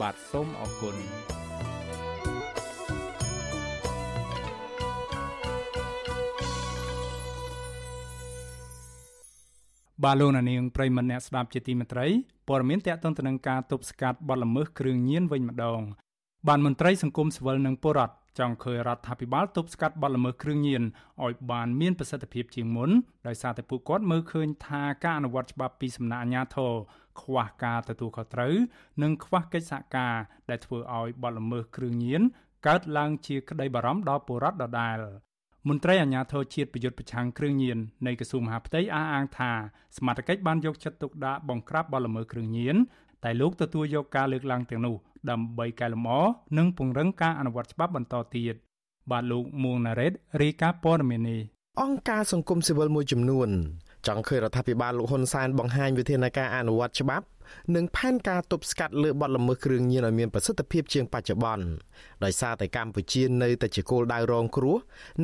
[0.00, 0.96] បាទសូមអរគុណ
[10.04, 12.06] បាទលោកនាងប្រិមមអ្នកស្ដាប់ជាទីមេត្រី
[12.48, 15.80] ព័ត៌មានតកតងទៅនឹងការទប់ស្កាត់បទល្មើសគ្រឿងញៀនវិញម្ដង
[16.48, 20.82] បានមន្ត្រីសង្គមស៊ីវិលនិងពលរដ្ឋចង់ឃើញរដ្ឋាភិបាលទប់ស្កាត់បទល្មើសគ្រឿងញៀន
[21.24, 22.90] ឲ្យបានមានប្រសិទ្ធភាពជាងមុន
[23.26, 26.72] ដោយសារតែពួកគាត់មើលឃើញថាការអនុវត្តច្បាប់ពីសំណាក់អាជ្ញាធរ
[27.20, 28.54] ខ្វះការទទួលខុសត្រូវ
[29.02, 30.14] និងខ្វះកិច្ចសហការ
[30.50, 32.22] ដែលធ្វើឲ្យបទល្មើសគ្រឿងញៀន
[32.66, 34.98] កើតឡើងជាក្តីបារម្ភដល់ពលរដ្ឋដដែល
[35.68, 39.52] មន្ត្រីអាជ្ញាធរជាតិប្រយុទ្ធប្រឆាំងគ្រឿងញៀននៃក្រសួងមហាផ្ទៃអះអាងថា
[39.96, 42.76] សមត្ថកិច្ចបានយកចិត្តទុកដាក់បង្ក្រាបបទល្មើសគ្រឿងញៀន
[43.24, 44.94] តែលោកទទួលយកការលើកឡើងទាំងនោះ
[45.30, 46.20] ដើម្បីកែលម្អ
[46.58, 48.54] និងពង្រឹងការអនុវត្តច្បាប់បន្តទៀត
[49.10, 51.40] បាទលោកមួងណារ៉េតរាយការណ៍ព័ត៌មាននេះ
[51.80, 53.48] អង្គការសង្គមស៊ីវិលមួយចំនួន
[54.06, 57.24] ចង់ឃើញរដ្ឋាភិបាលលោកហ៊ុនសែនបង្ហាញវិធានការអនុវត្តច្បាប់
[57.74, 61.66] និងផែនការទប់ស្កាត់លើបទល្មើសគ្រឿងញៀនឲ្យមានប្រសិទ្ធភាពជាងបច្ចុប្បន្ន
[62.24, 64.76] ដោយសារតែកម្ពុជានៅតែជាគោលដៅរងគ្រោះ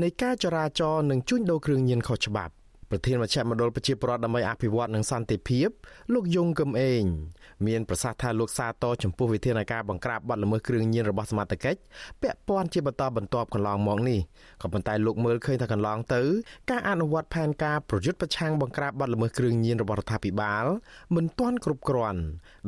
[0.03, 2.53] នៃការចរាចរណ៍និងជួញដូរគ្រឿងញៀនខុសច្បាប់
[2.91, 5.68] ប្រធានមជ្ឈមណ្ឌលប្រជាពលរដ្ឋដើម្បីអភិវឌ្ឍនិងសន្តិភាព
[6.14, 7.03] លោកយងកឹមអេង
[7.66, 11.66] មានប្រសាសន៍ថាលោកសាទរចំពោះវិធានការបង្ក្រាបបទល្មើសគ្រឿងញៀនរបស់សមាជិក
[12.22, 14.20] ពាក់ព័ន្ធជាបន្តបន្ទាប់កន្លងមកនេះ
[14.62, 16.22] ក៏ប៉ុន្តែលោកមើលឃើញថាកន្លងទៅ
[16.70, 20.64] ការអនុវត្តផែនការប្រយុទ្ធប្រឆាំងបង្ក្រាបបទល្មើសគ្រឿងញៀនរបស់រដ្ឋាភិបាល
[21.16, 22.20] មិនទាន់គ្រប់គ្រាន់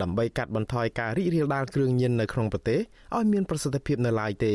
[0.02, 2.80] ដើម្បីកាត់បន្ថយការរីករាលដាលគ្រឿងញៀននៅក្នុងប្រទេស
[3.16, 4.54] ឲ្យមានប្រសិទ្ធភាពនៅឡើយទេ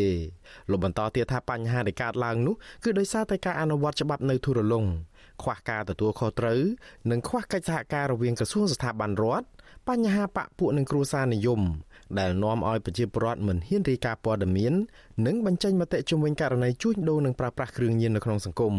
[0.72, 4.86] លោកបន្តទៀតថាបញ្ហាដែលកើតឡើងនោះគឺដោយសារតែការអនុវត្តច្បាប់នៅទូរលុង
[5.44, 6.60] ខ្វះការទទួលខុសត្រូវ
[7.12, 9.48] និងខ្វះកិច្ចសហការរវាងក្រសួងស្ថាប័នរដ្ឋ
[9.89, 11.62] បញ្ហាបកពួកនឹងគ្រួសារនិយម
[12.20, 14.74] ដែលនាំឲ្យប្រជាពលរដ្ឋមិនហ៊ានរាយការណ៍ព័ត៌មាន
[15.26, 18.76] និងបញ្ចេញមតិជំវិញករណីជួញដូរនិងប្រើប្រាស់គ្រឿងញៀននៅក្នុងសង្គម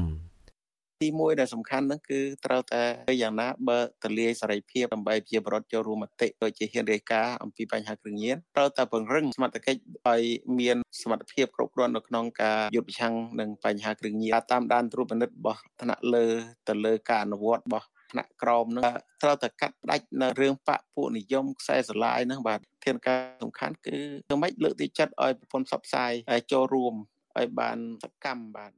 [1.04, 2.82] ទីមួយដែលសំខាន់ហ្នឹងគឺត្រូវតែ
[3.22, 10.22] យ៉ាងណាបើទលាយសេរីភាពដើម្បីជាបរដ្ឋចូលរួមមតិដូចជាហ៊ានរាយការណ៍អំពីបញ្ហាគ្រឿងញៀនត្រូវតែពង្រឹងសមត្ថកិច្ចឲ្យ
[10.58, 16.26] មានសមត្ថភាពគ្រប់គ្រាន់នៅក្នុងការយុទ្ធប្រឆាំងនឹងបញ្ហាគ្រឿងញៀនតាមដានត្រួតពិនិត្យរបស់ថ្នាក់លើ
[16.68, 18.84] ទៅលើការអនុវត្តរបស់ថ្នាក់ក្រមនឹង
[19.22, 23.96] ត្រូវតែកាត់ផ្ដាច់នៅរឿងបពពួកនិយមខ្សែស្រឡាយហ្នឹងបាទធានការសំខាន់គឺ
[24.28, 26.12] ធ្វើម៉េចលើកទីចិត្តឲ្យប្រព័ន្ធផ្សព្វផ្សាយ
[26.52, 26.94] ចូលរួម
[27.38, 28.72] ឲ្យបានសកម្មបាទ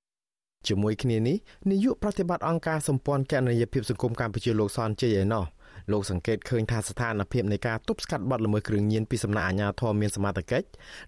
[0.68, 1.36] ជាមួយគ្នានេះ
[1.70, 5.44] នាយកប្រតិបត្តិអង្គការសម្ព័ន្ធគណនេយ្យភាពសង្គមកម្ពុជាលោកសនជ័យឯណោះ
[5.92, 10.66] លោកសង្កេតឃើញថាស្ថានភាពនៃការទប់ស្កាត់បទល្មើសគ្រឿងញៀនពីសំណាក់អាជ្ញាធរមានសមត្ថកិច្ច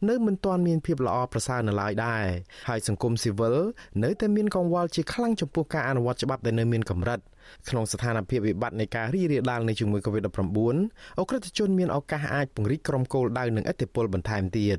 [0.09, 2.25] នៅមិនទាន់មានភាពល្អប្រសើរនៅឡើយដែរ
[2.69, 3.57] ហើយសង្គមស៊ីវិល
[4.05, 7.21] នៅតែមានកង្វល់ជាខ្លាំងចំពោះការអនុវត្តច្បាប់ដែលនៅមានកម្រិត
[7.69, 10.77] ក្នុងស្ថានភាពវិបត្តិនៃការរីករាលដាលនៃជំងឺ Covid-19
[11.21, 14.79] អក្រិតជនមានឱកាសអាចពង្រីកក្រុមគោលដៅនិងឥទ្ធិពលបន្ថែមទៀត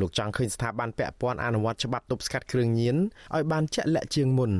[0.00, 2.96] លោកចង់ឃើញស្ថាប័នពាក់ព័ន្ធអនុវត្តច្បាប់ទប់ស្កាត់គ្រឿងញៀន
[3.34, 4.52] ឲ្យបានជាក់លាក់ជាងមុន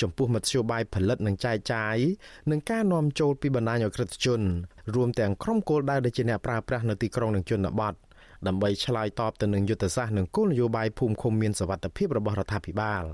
[0.00, 1.96] ចំពោះមធ្យោបាយផលិតនិងចែកចាយ
[2.50, 4.40] និងការនាំចូលពីបណ្ដាញអក្រិតជន
[4.94, 7.94] រួមទាំងក្រុមគោលដៅដែលជាអ្នកប្រើប្រាស់នៅទីក្រុងនិងជនបទ
[8.46, 13.04] ដើម្បីឆ្លើយតបទៅនឹងយុទ្ធសាស្ត្រនិងគោលនយោបាយភូមិឃុំមានសវត្ថិភាពរបស់រដ្ឋាភិបាល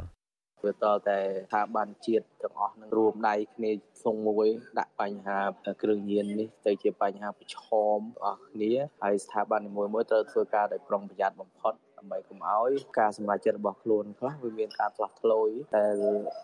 [0.66, 4.48] វាតតែស្ថាប័នជាតិទាំងអស់នឹងរួមដៃគ្នាផ្សុងមួយ
[4.80, 5.38] ដាក់បញ្ហា
[5.84, 7.58] គ្រឿងញៀននេះទៅជាបញ្ហាប្រឈ
[7.98, 8.72] មអស់គ្នា
[9.04, 15.86] ហើយស្ថាប័ននីមួយៗត្រូវធ្វើការដោយប្រុងប្រយ័ត្នបំផុតដើម្បីកុំឲ្យការសម្រេចចិត្តរបស់ខ្លួនខ្លះវាមានការផ្លាស់ប្ដូរតែ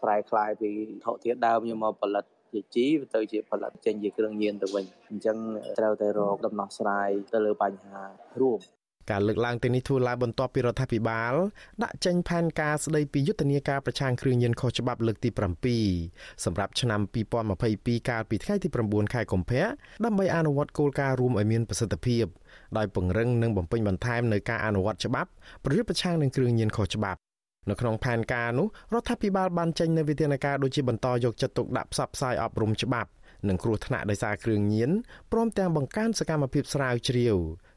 [0.03, 0.69] ប្រែคลายពី
[1.05, 2.85] ថោកធាតុដើមយកមកផលិតជាជី
[3.15, 5.37] ទៅជាផលិតចេញជាគ្រឿងញៀនទៅវិញអញ្ចឹង
[5.79, 8.01] ត្រូវតែរកដំណោះស្រាយទៅលើបញ្ហា
[8.41, 8.61] រួម
[9.10, 11.34] ការលើកឡើងទាំងនេះធ្វើឡើងបន្ទាប់ពីរដ្ឋាភិបាល
[11.82, 15.30] ដាក់ចេញផែនការស្ដីពីយុទ្ធនាការប្រឆាំងគ្រឿងញៀនខុសច្បាប់លើកទី
[15.86, 17.00] 7សម្រាប់ឆ្នាំ
[17.54, 19.64] 2022កាលពីថ្ងៃទី9ខែកុម្ភៈ
[20.04, 22.24] ដើម្បីអនុវត្តគោលការណ៍រួមឲ្យមានប្រសិទ្ធភាព
[22.76, 25.30] ដោយពង្រឹងនិងបំពេញបន្ថែមនៅការអនុវត្តច្បាប់
[25.64, 27.18] ប្រយុទ្ធប្រឆាំងនឹងគ្រឿងញៀនខុសច្បាប់
[27.70, 33.10] នៅក្នុងផែនការនោះរដ្ឋាភិបាលបានចេញនូវវិធានការដូចជាបន្តយកចិត្តទុកដាក់ផ្សព្វផ្សាយអប់រំច្បាប់
[33.48, 34.90] និងគ្រោះថ្នាក់ដោយសារគ្រឿងញៀន
[35.32, 37.36] ព្រមទាំងបង្កើនសកម្មភាពស្រាវជ្រាវ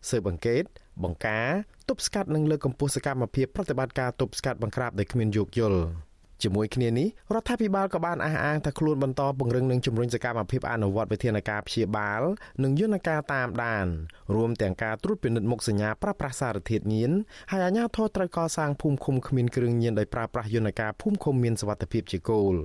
[0.10, 0.64] ស៊ើបអង្កេត
[1.04, 1.50] បង្ការ
[1.90, 5.82] ទប់ស្កាត់និងលើកកម្ពស់សកម្មភាពប្រតិបត្តិការទប់ស្កាត់បង្ក្រាបដោយគ្មានយោគយល់
[6.44, 12.22] ជាមួយគ្នានេះរដ្ឋាភិបាលក៏បានអះអាងថាខ្លួនបន្តពង្រឹងនិងជំរុញសកម្មភាពអនុវត្តវិធានការព្យាបាល
[12.64, 13.86] និងយន្តការតាមដាន
[14.36, 17.12] រួមទាំងការត្រួតពិនិត្យមុខសញ្ញាប្រើប្រាស់សារធាតុញៀន
[17.52, 22.56] ហើយអាជ្ញាធរត្រូវកសាងភូមិឃុំគ្មានគ្រឿងញៀនដោយប្រើប្រាស់យន្តការភូមិឃុំមានសុវត្ថិភាពជាគោល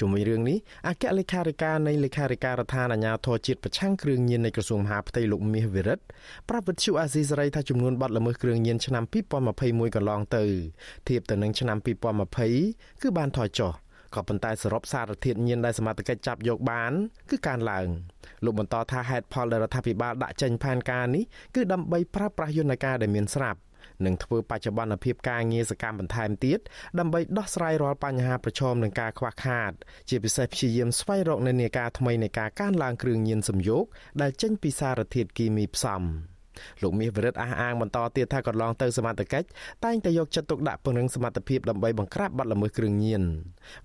[0.00, 6.04] ជុំវិញរឿងនេះអគ្គលេខាធិការនៃលេខាធិការដ្ឋានអាជ្ញាធរជាតិប្រឆាំងគ្រឿងញៀននៃក្រសួងមហាផ្ទៃលោកមាសវិរិទ្ធ
[6.48, 9.04] ប្រាប់វិទ្យុអាស៊ីសេរីថាចំនួនបាត់ល្មើសគ្រឿងញៀនឆ្នាំ
[9.50, 10.44] 2021កន្លងទៅ
[11.08, 11.78] ធៀបទៅនឹងឆ្នាំ
[12.40, 13.72] 2020គឺបានថយចុះ
[14.14, 16.92] ក៏ប៉ុន្តែសរុបសារធាតុញៀនដែលសមត្ថកិច្ចចាប់យកបាន
[17.30, 17.86] គឺកើនឡើង
[18.44, 21.24] លោកបន្តថាហេតុផលដែលរដ្ឋាភិបាលដាក់ចេញផែនការនេះ
[21.54, 23.60] គឺដើម្បីប្រើប្រាស់យន្តការដែលមានស្រាប់
[24.04, 26.58] និងធ្វើបច្ចុប្បន្នភាពការងារសកម្មបន្ថែមទៀត
[26.98, 29.72] ដើម្បីដោះស្រាយរាល់បញ្ហាប្រឈមនឹងការខ្វះខាត
[30.08, 33.84] ជាពិសេសព្យាយាមស្វែងរកនិន្នាការថ្មីនៃការកើនឡើងគ្រឿងញៀនសំយោគ
[34.22, 36.02] ដែលចេញពីសារធាតុគីមីផ្សំ
[36.82, 39.46] លោកមាសវិរិទ្ធអះអាងបន្តទៀតថាកន្លងទៅសមត្ថកិច្ច
[39.84, 43.22] តែងតែយកចិត្តទុកដាក់ពង្រឹងសមត្ថភាពដើម្បីបង្ក្រាបបទល្មើសគ្រឿងញៀន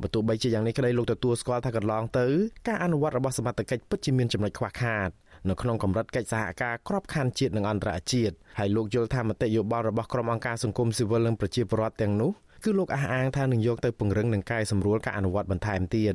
[0.02, 2.26] បើទោះបីជាយ៉ាងនេះក្តីលោកទទួលស្គាល់ថាកន្លងទៅ
[2.68, 5.10] ការអនុវត្តរបស់សមត្ថកិច្ចពិតជាមានចំណុចខ្វះខាត
[5.50, 12.32] នៅក្នុងកម្រិតកិច្ចសហការក្របខ័ណ្ឌជាតិនិងអន្តរជាតិហើយលោកយល់ថាមតិយោបល់របស់ក្រុមអង្គការសង្គមស៊ីវិលនិងប្រជាពលរដ្ឋទាំងនោះ
[12.64, 16.14] គឺលោកអះអាងថានឹងយកទៅពង្រឹងនិងកែសម្រួលការអនុវត្តបន្ថែមទៀត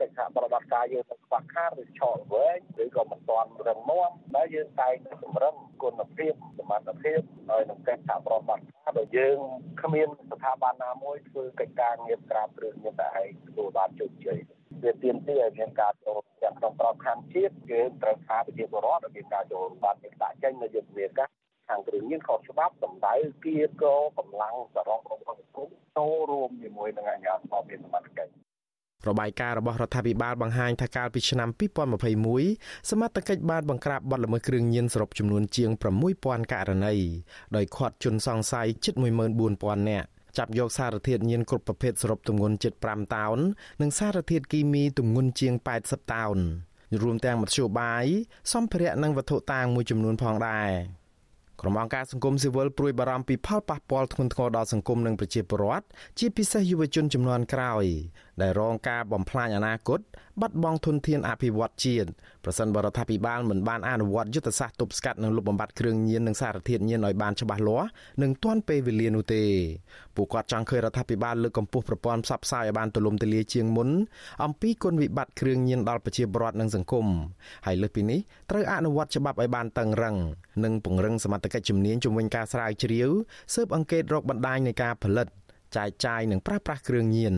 [0.00, 9.38] កិច្ចសហប្រតិបត្តិការយើងនឹងខ្វះខាតឬឆក់វែងឬក៏មិនទាន់រឹងមាំដែលយើងតែងតែសម្រឹងគុណភាពសមត្ថភាពហើយនឹងកិច្ចសហប្រតិបត្តិការដែលយើង
[9.82, 14.38] គ្មានស្ថាប័នណាមួយធ្វើកិច្ចការងារក្រាបគ្រឿងមានតែឯងទទួលបានជោគជ័យ
[14.82, 21.28] វាទាមទារឲ្យមានការចូលទាំងក្នុងក្របខ័ណ្ឌជាតិយើងត្រូវការប្រជាពលរដ្ឋឲ្យមានការចូលរួមបានមានដាក់ចេញនៅយុទ្ធនាការ
[21.68, 23.14] ខាងគ្រឿងញៀនខុសច្បាប់សម្ដៅ
[23.44, 28.32] គៀកោកម្លាំងសរុបរបស់សង្គមចូលរួមជាមួយនឹងអាជ្ញាធរមានសមត្ថកិច្ច
[29.08, 31.48] របាយការណ៍របស់រដ្ឋាភិបាលបង្ហាញថាកាលពីឆ្នាំ
[32.18, 35.70] 2021សមត្ថកិច្ចបានបង្ក្រាបបទល្មើសគ្រឿងញៀនសរុបចំនួនជាង
[36.12, 36.94] 6000ករណី
[37.56, 38.94] ដោយឃាត់ជនសង្ស័យជិត
[39.42, 40.08] 14000នាក់
[40.38, 43.38] ចាប់យកសារធាតុញៀនគ្រប់ប្រភេទសរុបទម្ងន់ជិត5តោន
[43.82, 45.54] និងសារធាតុគីមីទម្ងន់ជាង
[45.84, 46.38] 80តោន
[47.02, 48.06] រួមទាំងមធ្យោបាយ
[48.52, 50.70] សម្ភារៈនិងវត្ថុតាងមួយចំនួនផងដែរ
[51.60, 55.86] ក្រុមអង្គការសង្គមស៊ីវិលព្រួយបារម្ភពីផលប៉ះពាល់ធ្ងន់ធ្ងរដល់សង្គមនិងប្រជាពលរដ្ឋ
[56.18, 57.84] ជាពិសេសយុវជនចំនួនក្រោយ
[58.42, 60.00] ដែលរងការបំផ្លាញអនាគត
[60.40, 62.08] បាត់បង់ធនធានអភិវឌ្ឍជាតិ
[62.44, 67.88] ប្រសិនបរដ្ឋាភិបាលមិនបានអនុវត្តយុទ្ធសាស្ត្រទប់ស្កាត់និងលុបបំបាត់គ្រឿងញៀននិងសារធាតុញៀនឲ្យបានច្បាស់លាស់
[68.22, 69.42] និងទាន់ពេលវេលានោះទេ
[70.16, 73.88] ពួកគាត់ចង់ឃើញរដ្ឋាភិបាលលើកកម្ពស់ប្រព័ន្ធផ្សព្វផ្សាយឲ្យបានទូលំទូលាយជាងមុន
[74.44, 77.06] អំពីគុណវិបត្តិគ្រឿងញៀនដល់ប្រជាពលរដ្ឋនិងសង្គម
[77.66, 78.20] ហើយលើសពីនេះ
[78.50, 80.16] ត្រូវអនុវត្តច្បាប់ឲ្យបានតឹងរឹង
[80.64, 83.10] និងពង្រឹងសមត្ថកិច្ចជំនាញជំវិញការស្រាវជ្រាវ
[83.54, 85.28] ស៊ើបអង្កេតរកបណ្ដាញនៃការផលិត
[85.76, 87.36] ចែកចាយនិងប្រើប្រាស់គ្រឿងញៀន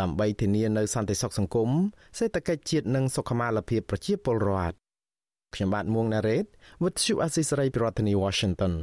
[0.00, 1.70] ដើម្បីធានានៅសន្តិសុខសង្គម
[2.18, 4.76] សេដ្ឋកិច្ចជាតិនិងសុខុមាលភាពប្រជាពលរដ្ឋ
[5.54, 6.44] ខ្ញុំបាទមួងណារ៉េត
[6.82, 8.74] With you Assisary ប្រធានាធិបតី Washington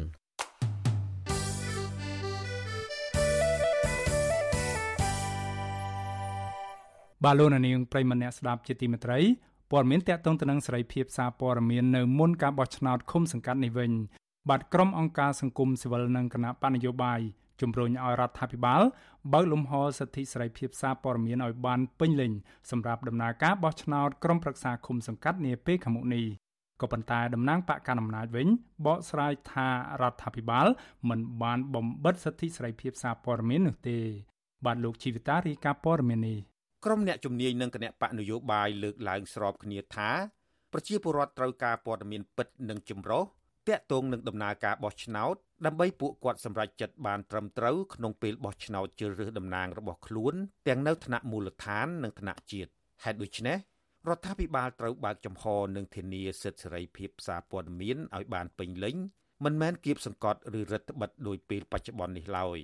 [7.24, 9.20] បាទលោកនាងប្រិមម្នាក់ស្ដាប់ជាទីមេត្រី
[9.72, 13.92] ព័ត៌មានតកតងទៅនឹងសេរីភាពសារព័ត៌មាននៅមុនការបោះឆ្នោតឃុំសង្កាត់នេះវិញ
[14.50, 17.22] បាទក្រុមអង្គការសង្គមស៊ីវិលនិងគណៈបញ្ញយោបាយ
[17.62, 18.82] ជំរុញឲ្យរដ្ឋាភិបាល
[19.34, 22.32] បើកលំហសិទ្ធិសេរីភាពសារព័ត៌មានឲ្យបានពេញលេញ
[22.72, 26.26] សម្រាប់ដំណើរការបោះឆ្នោតក្រុមប្រឹក្សាឃុំសង្កាត់នាពេលខាងមុខនេះ
[26.82, 28.48] ក៏ប៉ុន្តែតំណាងបកកណ្ដាលអំណាចវិញ
[28.86, 29.68] បកស្រាយថា
[30.02, 30.68] រដ្ឋាភិបាល
[31.10, 34.00] មិនបានបំបិទសិទ្ធិសេរីភាពសារព័ត៌មាននោះទេ
[34.66, 36.40] បាទលោកជីវិតារីកាព័ត៌មាននេះ
[36.86, 40.10] ក្រុមអ្នកជំនាញនិងគណៈបកនយោបាយលើកឡើងស្របគ្នាថា
[40.72, 43.24] ប្រជាពលរដ្ឋត្រូវការព័ត៌មានពិតនិងចម្រុះ
[43.68, 45.36] តាក់ទងនឹងដំណើរការបោះឆ្នោត
[45.66, 50.34] ដើម្បីពួកគាត់សម្រេចចិត្តបានត្រឹមត្រូវក្នុងពេលបោះឆ្នោតជ្រើសរើសតំណាងរបស់ខ្លួន
[50.68, 52.72] ទាំងនៅថ្នាក់មូលដ្ឋាននិងថ្នាក់ជាតិ
[53.04, 53.58] ហេតុដូច្នេះ
[54.10, 55.44] រដ្ឋាភិបាលត្រូវបើកចំហ
[55.76, 58.96] និងធានាសិទ្ធិសេរីភាពសារព័ត៌មានឲ្យបានពេញលេញ
[59.44, 62.60] មិនមែនគៀបសង្កត់ឬរដ្ឋបិទដោយពេលបច្ចុប្បន្ននេះឡើយ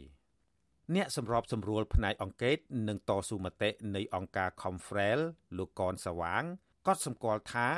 [0.96, 5.20] អ្នកសម្របសម្រួលផ្នែកអង្កេតនិងតស៊ូមតិនៃអង្គការ Confrel
[5.58, 6.44] លោកកនសវាង
[6.88, 7.70] ក៏សម្គាល់ថា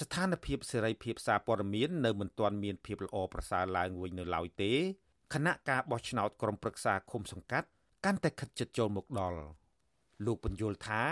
[0.00, 4.72] ស្ថានភាពសេរីភាពសារព័ត៌មាននៅមិនទាន់មានភាពល្អប្រសើរឡើងវិញនៅឡើយទេ
[5.34, 7.68] គណៈការបោះឆ្នោតក្រុមប្រឹក្សាឃុំសង្កាត់
[8.04, 9.40] កាន់តែខិតជិតចូលមកដល់
[10.26, 11.02] លោកបញ្យល់ថា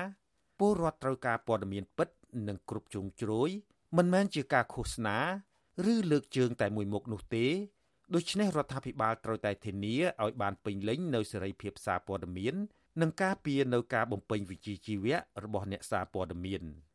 [0.58, 2.08] ពលរដ្ឋត្រូវការព័ត៌មានពិត
[2.48, 3.50] និងគ្រប់ជ្រុងជ្រោយ
[3.96, 5.18] មិនមែនជាការឃោសនា
[5.92, 7.46] ឬលើកជើងតែមួយមុខនោះទេ
[8.14, 12.54] ដូច្នេះរដ្ឋាភិបាលត្រូវតែធានាឲ្យបានពេញលេញនៅសេរីភាពសារព័ត៌មាន
[13.00, 16.62] និងការពារនៅការបំពេញវិជ្ជាជីវៈរបស់អ្នកសារព័ត៌មាន។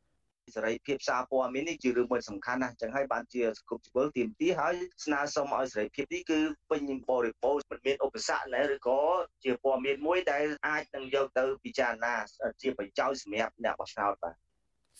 [0.56, 4.74] សេរីភាពសារព័ត៌មាននេះជារឿងមួយសំខាន់ណាស់អញ្ចឹងហើយបានជាសង្គមស៊ីវិលទាមទារហើយ
[5.06, 6.40] ស្នើសុំឲ្យសេរីភាពនេះគឺ
[6.70, 9.02] ពេញបរិបូរណ៍មិនមានឧបសគ្គណាឬក៏
[9.44, 12.16] ជាព័ត៌មានមួយដែលអាចនឹងយកទៅពិចារណា
[12.62, 14.36] ជាប្រយោជន៍សម្រាប់អ្នកបោះឆ្នោតបាទ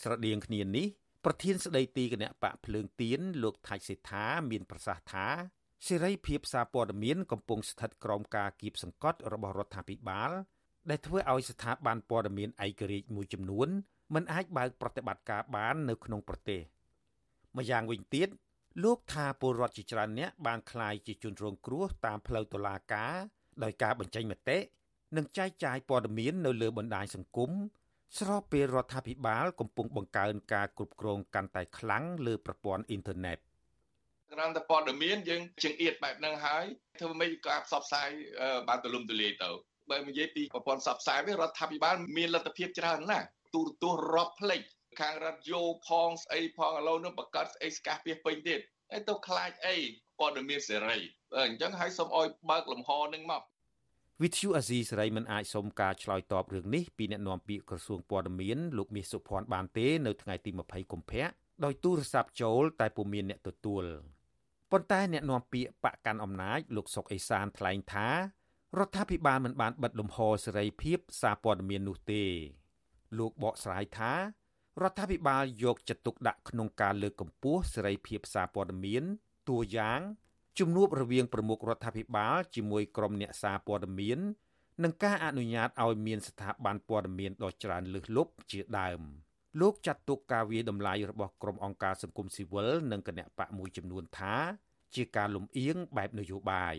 [0.02, 0.88] ស្រដៀងគ្នានេះ
[1.26, 5.28] ប្រធានស្ដីទីគណៈបកភ្លើងទៀនលោកថាច់សេដ្ឋាមានប្រសាសន៍ថា
[5.88, 10.32] សេរីភាពសារព័ត៌មានកំពុងស្ថិតក្រោមការគៀបសង្កត់របស់រដ្ឋាភិបាល
[10.90, 13.70] ដែលធ្វើឲ្យស្ថាប័នព័ត៌មានឯករាជ្យមួយចំនួន
[14.14, 16.62] មិនអាចបើកប្រតិបត្តិការបាននៅក្នុងប្រទេស
[17.58, 18.30] ម្យ៉ាងវិញទៀត
[18.84, 23.14] លោកថាពលរដ្ឋជាច្រើនអ្នកបានក្លាយជាជនរងគ្រោះតាមផ្លូវតុលាការ
[23.64, 24.58] ដោយការបញ្ចេញមតិ
[25.18, 27.52] និងចែកចាយព័ត៌មាននៅលើបណ្ដាញសង្គម
[28.18, 33.38] ស្របពេលរដ្ឋាភិបាលកំពុងបង្កើនការគ្រប់គ្រងកាន់តែខ្លាំងលើប្រព័ន្ធអ៊ីនធឺណិត
[34.34, 36.64] ក្រំតែព័ត៌មានយើងជើងអៀតបែបហ្នឹងហើយ
[37.00, 38.10] ធ្វើម៉េចការផ្សព្វផ្សាយ
[38.68, 39.50] បានទូលំទូលាយទៅ
[39.90, 44.62] បើនិយាយពីប្រព័ន្ធផ្សព្វផ្សាយវិញរដ្ឋាភិបាលមានលទ្ធភាពច្រើនណាស់ ទូរទស្សន៍រាប់ផ្លេច
[45.00, 48.60] ខាងរ៉ាឌីយ៉ូផងស្អីផងឥឡូវនឹងបង្កើតស្អីស្កាសពីពេញទៀត
[48.92, 49.76] ហើយទៅខ្លាចអី
[50.20, 50.98] ព័ត៌មានសេរី
[51.48, 53.42] អញ្ចឹងហើយសូមអោយបើកលំហនឹងមក
[54.24, 61.26] វិទ្យុអាស៊ីសេរីមិនអាចសុំការឆ្លើយតបរឿងនេះពីអ្នកនាំពាក្យក្រសួងព័ត៌មានលោកមាសសុភ័ណ្ឌបានទេនៅថ្ងៃទី20កុម្ភៈ
[61.64, 63.84] ដោយទូរស័ព្ទចូលតែពុំមានអ្នកទទួល
[64.72, 68.10] ប៉ុន្តែអ្នកនាំពាក្យបកកាន់អំណាចលោកសុកអេសានថ្លែងថា
[68.78, 72.24] រដ្ឋាភិបាលមិនបានបិទលំហសេរីភាពសារព័ត៌មាននោះទេ
[73.18, 74.14] លោកបកស្រាយថា
[74.82, 79.04] រដ្ឋាភិបាលយកចិត្តទុកដាក់ក្នុងការលើកកម្ពស់សេរីភាពសារព័ត៌មាន
[79.50, 80.02] តួយ៉ាង
[80.60, 84.20] ជំនួបរវាងប្រមុខរដ្ឋាភិបាលជាមួយក្រុមអ្នកសារព័ត៌មាន
[84.84, 89.02] និងការអនុញ្ញាតឲ្យមានស្ថាប័នព័ត៌មានដ៏ច្រើនលើសលប់ជាដើម
[89.62, 94.36] លោកចាត់ទុកការវាតម្លៃរបស់ក្រុមអង្គការសង្គមស៊ីវិលនិងគណៈបកមួយចំនួនថា
[94.96, 96.76] ជាការលំអៀងបែបនយោបាយ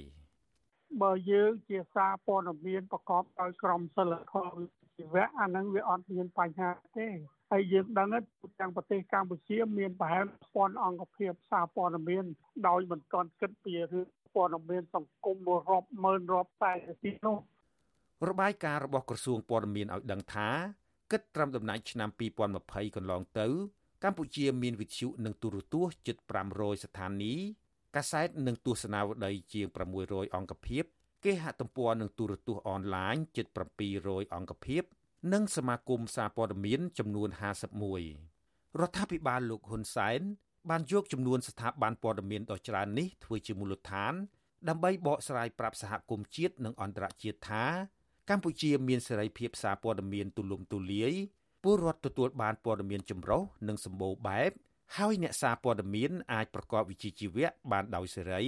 [1.03, 7.09] បើយើងជាសារព័ត៌មានប្រកបដោយក្រមសីលធម៌ ជីវៈអានឹងវាអត់មានបញ្ហាទេ
[7.51, 8.20] ហើយយើងដឹងថា
[8.61, 10.24] ទាំងប្រទេសកម្ពុជាមានប្រហែល
[10.55, 12.24] ពាន់អង្គភាពសារព័ត៌មាន
[12.68, 15.36] ដោយមិនទាន់គិតពីរឿងព័ត៌មានសង្គម
[15.68, 16.72] រាប់ម៉ឺនរាប់តែ
[17.03, 17.36] ទីនោះ
[18.28, 20.48] របាយការណ៍របស់ក្រសួងព័ត៌មានឲ្យដឹងថា
[21.12, 22.09] គិតត្រឹមដំណាច់ឆ្នាំ
[22.53, 23.46] 2020កន្លងទៅ
[24.05, 26.16] កម្ពុជាមានវិទ្យុនិងទូរទស្សន៍ជិត
[26.51, 27.46] 500ស្ថានីយ៍
[27.96, 29.66] កាសែតនិងទស្សនាវដ្តីជាង
[30.01, 30.84] 600អង្គភាព
[31.25, 33.47] គេហទំព័រនិងទូរទស្សន៍អនឡាញជិត
[33.91, 34.83] 700អង្គភាព
[35.33, 37.29] និងសមាគមសារព័ត៌មានចំនួន
[38.05, 40.21] 51រដ្ឋាភិបាលលោកហ៊ុនសែន
[40.71, 44.12] បានយកចំនួនស្ថាប័នព័ត៌មានដ៏ច្រើននេះធ្វើជាមូលដ្ឋាន
[44.68, 47.64] ដើម្បីបកស្រាយប្រាប់សហគមន៍ជាតិនិងអន្តរជាតិថា
[48.31, 51.12] កម្ពុជាមានសេរីភាពសារព័ត៌មានទូលំទូលាយ
[51.62, 54.51] ពលរដ្ឋទទួលបានព័ត៌មានចម្រុះនិងសម្បូរបែប
[54.97, 58.43] ហើយអ្នកសារព័ត៌មានអាចប្រកបវិជ្ជាជីវៈបានដោយសេរី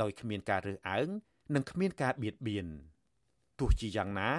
[0.00, 1.08] ដោយគ្មានការរើសអើង
[1.54, 2.66] និងគ្មានការបៀតបៀន
[3.58, 4.30] ទោះជាយ៉ាងណា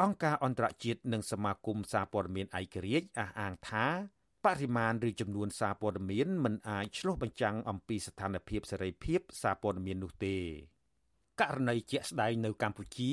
[0.00, 3.86] អង្គការអន្តរជាតិនិងសមាគមសារព័ត៌មានឯករាជ្យអះអាងថា
[4.44, 10.36] បរិមាណឬចំនួនសារព័ត៌មានមិនអាចឆ្លុះបញ្ចាំងអំពីស្ថានភាពសេរីភាពសារព័ត៌មាននោះទេ
[11.40, 13.10] ករណីជាក់ស្ដែងនៅកម្ពុជា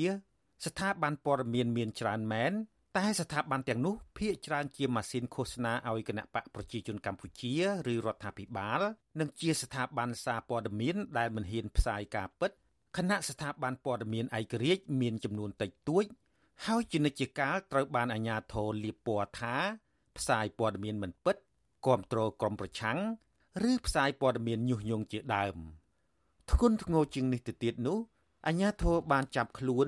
[0.66, 2.52] ស្ថាប័នព័ត៌មានមានច្រើនមែន
[2.96, 7.54] តែស្ថាប័នទាំងនោះភាគច្រើនជាម៉ាស៊ីនឃោសនាឲ្យគណៈបកប្រជាជនកម្ពុជា
[7.92, 8.80] ឬរដ្ឋាភិបាល
[9.20, 12.52] និងជាស្ថាប័នសារព័ត៌មានដែលមិនហ៊ានផ្សាយការពិត
[12.96, 16.04] គណៈស្ថាប័នព័ត៌មានឯករាជ្យមានចំនួនតិចតួច
[16.66, 19.56] ហើយជានិច្ចកាលត្រូវបានអាជ្ញាធរលាបពណ៌ថា
[20.16, 21.36] ផ្សាយព័ត៌មានមិនពិត
[21.86, 22.98] គ្រប់គ្រងក្រុមប្រឆាំង
[23.70, 25.56] ឬផ្សាយព័ត៌មានញុះញង់ជាដើម
[26.50, 27.98] ធ្ងន់ធ្ងរជាងនេះទៅទៀតនោះ
[28.46, 29.86] អាជ្ញាធរបានចាប់ខ្លួន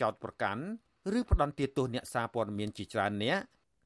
[0.00, 0.62] ចោទប្រកាន់
[1.18, 3.38] ឬផ្ដន្ទាទោសអ្នកសារព័ត៌មានជាច្រើនអ្នក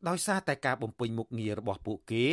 [0.09, 2.27] ដោយសារតែការបំពេញមុខងាររបស់ពួកគេ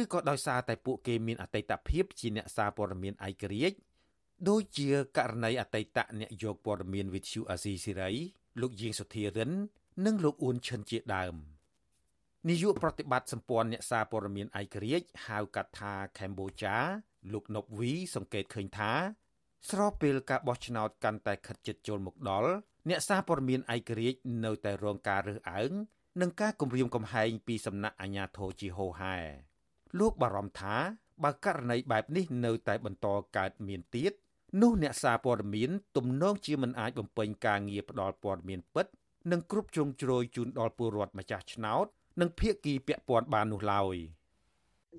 [0.00, 3.76] ឬក៏ដោយសារតែពួកគេមានអតីតភាពជាអ្នកសារព័ត៌មានឯករាជ្យ
[4.48, 8.10] ដូចជាករណីអតីតអ្នកយកព័ត៌មានវិទ្យុអាស៊ីសេរី
[8.60, 9.50] លោកយាងសុធារិន
[10.06, 11.34] និងលោកអ៊ួនឈិនជាដើម
[12.48, 16.76] នាយកប្រតិបត្តិសម្ព័ន្ធអ្នកសារព័ត៌មានឯករាជ្យហៅកាត់ថាកម្ពុជា
[17.32, 18.92] លោកណប់វីសង្កេតឃើញថា
[19.70, 22.50] ស្របពេលការបោះឆ្នោតកាន់តែខិតជិតចូលមកដល់
[22.88, 25.72] អ្នកសារព័ត៌មានឯករាជ្យនៅតែរងការរើសអើង
[26.20, 29.16] និងការគំរាមកំហែងពីសំណាក់អាជ្ញាធរជាហូហែ
[29.98, 30.76] លោកបារម្ភថា
[31.24, 34.12] បើករណីបែបនេះនៅតែបន្តកើតមានទៀត
[34.60, 38.86] នោះអ្នកសារព័ត៌មានទំនងជាមិនអាចបំពេញការងារផ្ដល់ព័ត៌មានពិត
[39.30, 41.86] និងគ្រប់ជ្រុងជ្រោយជូនដល់ពលរដ្ឋម្ចាស់ឆ្នោត
[42.20, 43.96] និងភាគីពាក់ព័ន្ធបាននោះឡើយ។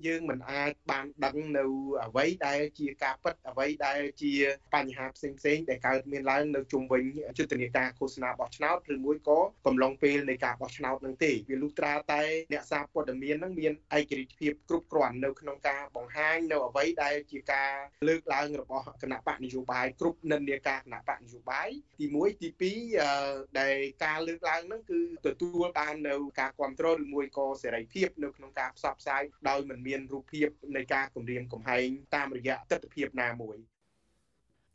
[0.06, 1.64] យើងមិនអាចបានដឹងនៅ
[2.06, 4.32] អ្វីដែលជាការពិតអ្វីដែលជា
[4.74, 7.02] បញ្ហាផ្សេងផ្សេងដែលកើតមានឡើងនៅជុំវិញ
[7.38, 12.22] យុទ្ធនាការឃោសនាបោះឆ្នោតឬមួយក៏កំឡុងពេលនៃការបោះឆ្នោតនឹងទេវាលុះត្រាតែ
[12.52, 17.72] អ្នកសារព័ត៌មាននឹងមានឯករាជ្យភាពគ្រប់គ្រាន់នៅក្នុងការបង្ហាញនៅអ្វីដែលជាការ
[18.08, 21.68] លើកឡើងរបស់គណៈបកនយោបាយគ្រប់និន្នាការគណៈបកនយោបាយ
[21.98, 33.56] ទី1ទី2ដែលការលើកឡើងនឹងគឺទទួលបាននៅការគ្រប់គ្រងឬមួយក៏សេរីភាពនៅក្នុងការផ្សព្វផ្សាយដោយមិនមានរូបភាពនៃការគម្រាមកំហែងតាមរយៈទស្សនវិជ្ជាណាមួយ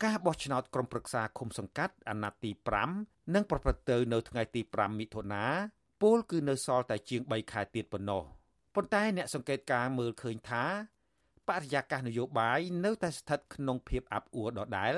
[0.04, 2.50] ការបោះឆ្នោតក្រុមប្រឹក្សាឃុំសង្កាត់អាណត្តិទី
[2.92, 5.44] 5នឹងប្រព្រឹត្តទៅនៅថ្ងៃទី5មិថុនា
[6.02, 8.22] ពលគឺនៅសល់តែជាង3ខែទៀតប៉ុណ្ណោះ
[8.74, 10.64] ប៉ុន្តែអ្នកសង្កេតការមើលឃើញថា
[11.48, 14.94] បរិយាកាសនយោបាយនៅតែស្ថិតក្នុងភាពអាប់អួរដដែល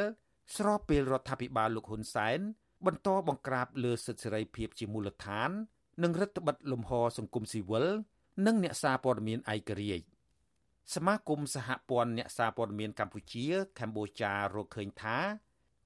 [0.57, 2.39] ស្របពេលរដ្ឋាភិបាលលោកហ៊ុនសែន
[2.87, 5.51] បន្តបង្ក្រាបលើសិទ្ធិសេរីភាពជាមូលដ្ឋាន
[6.03, 7.87] និងរដ្ឋបិទលំហសង្គមស៊ីវិល
[8.47, 10.05] និងអ្នកសារព័ត៌មានឯករាជ្យ
[10.95, 13.47] សមាគមសហព័ន្ធអ្នកសារព័ត៌មានកម្ពុជា
[13.81, 15.19] កម្ពុជារកឃើញថា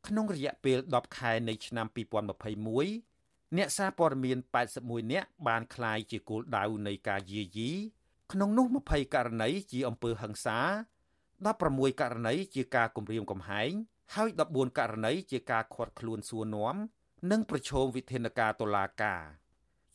[0.07, 4.38] ក្នុងរយៈពេល10ខែនៃឆ្នាំ2021អ្នកសារព័ត៌មាន
[4.74, 7.70] 81នាក់បានក្លាយជាគោលដៅនៃការយាយី
[8.32, 10.59] ក្នុងនោះ20ករណីជាអំពើហិង្សា
[11.34, 13.72] 16ករណីជាការគំរាមកំហែង
[14.14, 16.76] ហើយ14ករណីជាការឃាត់ខ្លួនសួរនាំ
[17.30, 19.22] និងប្រឈមវិធានការតុលាការ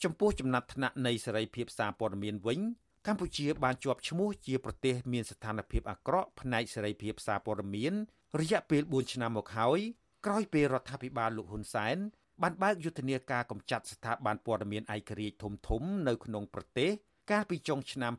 [0.03, 2.59] ចំពោះចំណាត់ថ្នាក់នៃសេរីភាពសារព័ត៌មានវិញ
[3.07, 7.93] កម្ពុជាបានជាប់ឈ្មោះជាប្រទេសមានស្ថានភាពអាក្រក់ផ្នែកសេរីភាពសារព័ត៌មាន
[8.39, 9.79] រយៈពេល4ឆ្នាំមកហើយ
[10.25, 11.97] ក្រោយពេលរដ្ឋាភិបាលលោកហ៊ុនសែន
[12.41, 16.91] បានបើកយុទ្ធនាការកម្ចាត់ស្ថាប័នព័ត៌មានឯករាជ្យធំធំនៅក្នុងប្រទេស
[17.31, 18.13] កាលពីចុងឆ្នាំ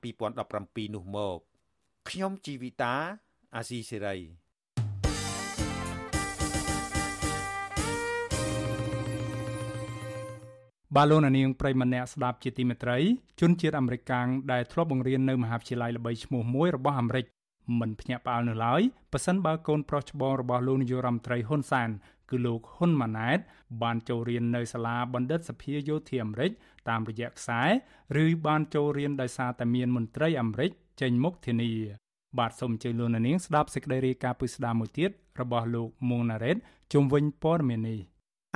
[0.45, 1.39] 2017នោះមក
[2.09, 2.95] ខ្ញុំជីវិតា
[3.57, 4.16] អាស៊ីសេរី
[10.97, 12.99] បាឡូណានាងប្រិមម្នាក់ស្ដាប់ជាទីមេត្រី
[13.41, 17.24] ជនជាតិអាមេរិកកាំងដែលធ្លាប់បង្រៀននៅមហាវិទ្យាល័យល្បីឈ្មោះមួយរបស់អាមេរិក
[17.80, 18.80] មិនភ្ញាក់ផ្អើលនៅឡើយ
[19.12, 21.91] ប៉ះសិនបើកូនប្រុសច្បងរបស់លោកនាយករដ្ឋមន្ត្រីហ៊ុនសែន
[22.30, 23.38] គឺលោកហ៊ុនម៉ាណែត
[23.82, 26.51] បានចូលរៀននៅសាលាបណ្ឌិតសភាយោធាអាមេរិក
[26.88, 27.62] តាមរយៈខ្សែ
[28.22, 30.70] ឬបានចូលរៀនដោយសារតែមានមន្ត្រីអាមេរិក
[31.01, 31.72] ចេញមុខធានា
[32.38, 35.11] បាទសូមអញ្ជើញលោកនាងស្ដាប់សេចក្តីរាយការណ៍ពិស្ដារមួយទៀត
[35.41, 36.57] របស់លោកមួងណារ៉េត
[36.93, 38.01] ជុំវិញព័ត៌មាននេះ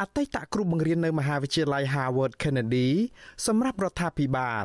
[0.00, 2.88] អតីតគ្រូបង្រៀននៅមហាវិទ្យាល័យ Harvard Kennedy
[3.46, 4.64] សម្រាប់រដ្ឋាភិបាល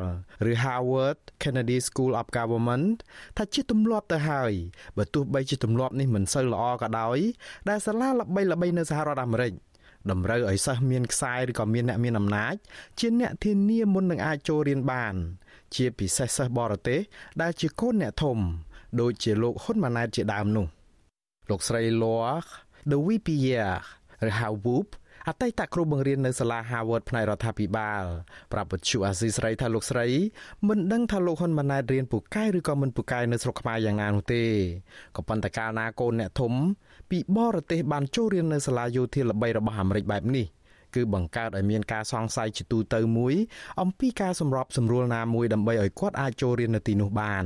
[0.50, 2.96] ឬ Harvard Kennedy School of Government
[3.36, 4.52] ថាជាទម្លាប់ទៅហើយ
[4.96, 7.18] បើទោះបីជាទម្លាប់នេះមិនសូវល្អក៏ដោយ
[7.68, 9.52] ដែលសាលាល្បីៗនៅសហរដ្ឋអាមេរិក
[10.10, 12.54] តម្រូវឲ្យសិស្សមានខ្សែឬក៏មានអ្នកមានអំណាច
[12.98, 15.14] ជាអ្នកធានាមុននឹងអាចចូលរៀនបាន
[15.74, 17.00] ជាពិសេសសិស្សបរទេស
[17.42, 18.38] ដែលជាកូនអ្នកធំ
[19.00, 20.66] ដូចជាលោកហ៊ុនម៉ាណែតជាដើមនោះ
[21.50, 22.34] លោកស្រី Loa
[22.90, 23.74] De Wipier
[24.28, 24.88] ឬ How Whoop
[25.28, 28.04] អតីតគ្រូបង្រៀននៅសាលា Harvard ផ្នែករដ្ឋាភិបាល
[28.52, 30.06] ប្រាប់វិទ្យុអាស៊ីស្រីថាលោកស្រី
[30.68, 34.44] មិនដឹងថាលោកហ៊ុនម៉ាណែតរៀនពូកែឬក៏មិនពូកែនៅស្រុកខ្មែរយ៉ាងណានោះទេ
[35.16, 36.52] ក៏ប៉ុន្តែកាលណាកូនអ្នកធំ
[37.10, 40.46] ពីបរទេសបានចូលរៀននៅសាលាយោធាល្បីរបស់អាមេរិកបែបនេះ
[40.94, 43.34] គឺបង្កើតឲ្យមានការសង្ស័យជាទូទៅមួយ
[43.80, 47.44] អំពីការសម្របសម្រួលណាមួយដើម្បីឲ្យគាត់អាចចូលរៀននៅទីនោះបាន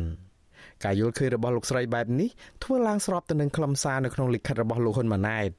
[0.85, 2.29] ការយល់ឃើញរបស់លោកស្រីបែបនេះ
[2.65, 5.51] ធ្វើឡើងស្របទៅនឹងខ្លឹមសារនៅក្នុងលិខិតរបស់លោកហ៊ុនម៉ាណែត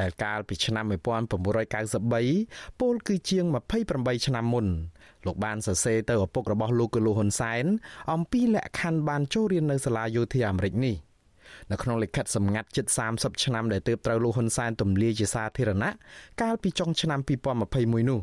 [0.00, 3.44] ដែលកាលពីឆ្នាំ1993ពលគឺជាង
[3.86, 4.66] 28ឆ្នាំមុន
[5.26, 7.64] លោកបានសរសេរទៅឪពុករបស់លោកគឺលោកហ៊ុនសែន
[8.12, 10.96] អំពីលក្ខខណ្ឌបានចូលរៀននៅសាលាយោធាអាមេរិកនេះ
[11.70, 12.86] នៅក្នុងលិខិតសម្ងាត់ជិត
[13.16, 15.90] 30ឆ្នាំដែលទើបត្រូវលោកហ៊ុនសែនទម្លាយជាសាធារណៈ
[16.42, 17.20] កាលពីចុងឆ្នាំ
[17.64, 18.20] 2021នោះ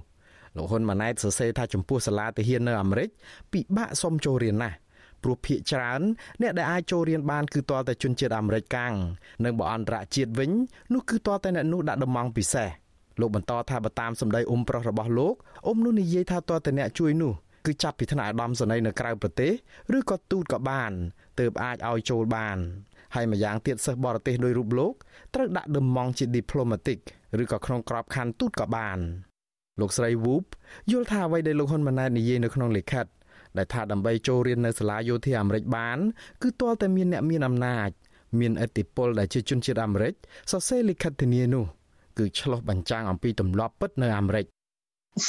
[0.58, 3.10] លោកហ៊ុនម៉ាណែតសរសេរថាចំពោះសាលាទាហាននៅអាមេរិក
[3.54, 4.76] ពិបាកសុំចូលរៀនណាស់
[5.24, 6.02] ព្រោះភាគច្រើន
[6.42, 8.94] អ្នកដែលអាចចូលរៀនបានគឺទាល់តែជនជាតិអាមេរិកកាំង
[9.46, 10.52] និងបើអន្តរជាតិវិញ
[10.94, 12.70] នោះគឺទាល់តែអ្នកនោះដាក់ដំងពិសេស
[13.20, 15.34] លោកបន្តថាបើតាមសម្ដីអ៊ុំប្រុសរបស់លោក
[15.66, 17.34] អ៊ុំនោះនិយាយថាទាល់តែអ្នកជួយនោះ
[17.66, 19.52] គឺចាប់ពីថ្នាក់ឧត្តមសេនីយ៍នៅក្រៅប្រទេស
[19.98, 20.92] ឬក៏ទូតក៏បាន
[21.40, 22.58] ទើបអាចឲ្យចូលបាន
[23.16, 24.94] ហើយម្យ៉ាងទៀតសិស្សបរទេសដោយរូបលោក
[25.34, 27.00] ត្រូវដាក់ដំងជា diplomatic
[27.42, 29.00] ឬក៏ក្នុងក្របខ័ណ្ឌទូតក៏បាន
[29.80, 30.46] លោកស្រី Woop
[30.92, 33.06] យល់ថាអ្វីដែលលោកហ៊ុនម៉ាណែតនិយាយនៅក្នុងលិខិត
[33.58, 35.98] ដែលថាដើម្បីចូលរៀននៅសាលាយោធាអាមេរិកបាន
[36.42, 37.90] គឺទាល់តែមានអ្នកមានអំណាច
[38.40, 40.14] មានឥទ្ធិពលដែលជាជនជាតិអាមេរិក
[40.52, 41.66] សរសេរលិខិតធានានោះ
[42.18, 44.46] គឺឆ្លុះបញ្ចាំងអំពីទម្លាប់ពិតនៅអាមេរិក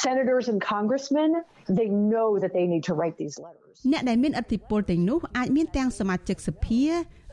[0.05, 1.31] Senators and congressmen
[1.79, 6.83] they know that they need to write these letters អ្នកដែលមានឥទ្ធិពលទាំងនោះអាចមានទាំងសមាជិកសភា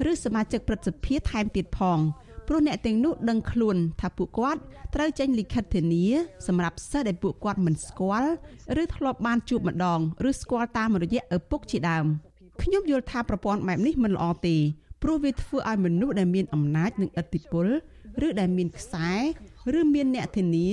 [0.10, 2.00] ឬសមាជិកព្រឹទ្ធសភាថែមទៀតផង
[2.48, 4.62] ព្រោះអ្នកទាំងនោះដឹងខ្លួនថាពួកគាត់
[4.96, 6.06] ត្រូវចេញលិខិតធានា
[6.48, 8.32] សម្រាប់សិស្សដែលពួកគាត់មិនស្គាល់
[8.82, 12.06] ឬធ្លាប់បានជួបម្ដងឬស្គាល់តាមរយៈឪពុកជាដើម
[12.62, 14.58] ខ្ញុំយល់ថាប្រព័ន្ធបែបនេះមិនល្អទេ
[15.02, 17.68] ព្រោះវាធ្វើឲ្យមនុស្សដែលមានអំណាចនិងឥទ្ធិពល
[18.26, 19.10] ឬដែលមានខ្សែ
[19.80, 20.70] ឬមានអ្នកធានា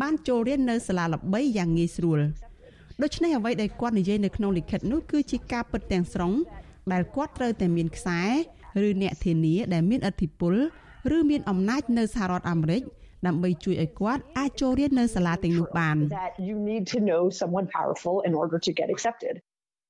[0.00, 2.20] បានចូលរៀននៅសាលាល្បីយ៉ាងងាយស្រួល
[3.02, 6.32] ដូច្នេះអ្វីដែលគាត់និយាយនៅក្នុងលិខិតនោះគឺជាការពិតទាំងស្រុង
[6.92, 8.20] ដែលគាត់ត្រូវតែមានខ្សែ
[8.84, 10.54] ឬអ្នកធានាដែលមានឥទ្ធិពល
[11.17, 12.83] ឬមានអំណាចនៅសហរដ្ឋអាមេរិក
[13.27, 15.97] ដើម្បីជួយឲ្យគាត់អាចចូលរៀននៅសាលាទាំងនោះបាន
[16.49, 19.35] you need to know someone powerful in order to get accepted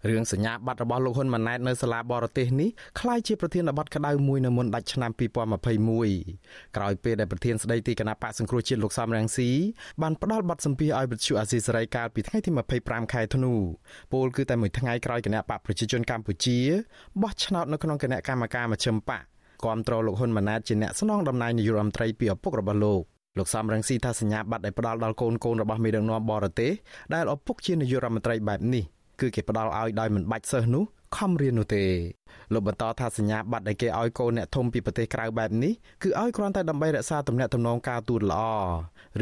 [0.07, 2.69] រឿងសញ្ញាបត្ររបស់លោកហ៊ុនម៉ាណែតនៅសាលាបរទេសនេះ
[2.99, 5.11] คล้ายជាប្រធានបទក្តៅមួយនៅមុនដាច់ឆ្នាំ
[5.97, 9.49] 2021ក្រោយពេលដែលប្រធានស្ដីទីគណៈបកសង្គ្រោះជាតិលោកសំរងស៊ី
[10.01, 12.49] បានផ្ដល់បទសម្ភាសឲ្យវិទ្យុអាស៊ីសេរីកាលពីថ្ងៃទី
[12.81, 13.53] 25ខែធ្នូ
[14.13, 16.59] ពលគឺតែមួយថ្ងៃក្រោយគណៈបកប្រជាជនកម្ពុជា
[17.21, 19.23] បោះឆ្នោតនៅក្នុងគណៈកម្មការមជ្ឈិមបក
[19.64, 23.02] គាំទ្រលោកហ៊ុនម៉ាណែតជាអ្នកស្នងតំណែងនាយករដ្ឋមន្ត្រីពីឪពុករបស់លោក
[23.38, 26.72] លោកសំរងស៊ីថាសញ្ញាបត្រដែលផ្ដល់ដល់កូនកូនរបស់មេដឹកនាំបរទេស
[27.14, 28.84] ដែលឪពុកជានាយករដ្ឋមន្ត្រីបែបនេះ
[29.20, 30.84] គឺគេផ្ដល់ឲ្យដោយមិនបាច់សិស្សនោះ
[31.16, 31.84] ខំរៀននោះទេ
[32.52, 38.42] លោកបន្តថាសញ្ញាបត្រដែលគេឲ្យកូនអ្នកធំពីប្រទេសក្រៅបែបនេះគឺឲ្យគ្រាន់តែដើម្បីរក្សាទំនាក់ទំនងការទូតល្អ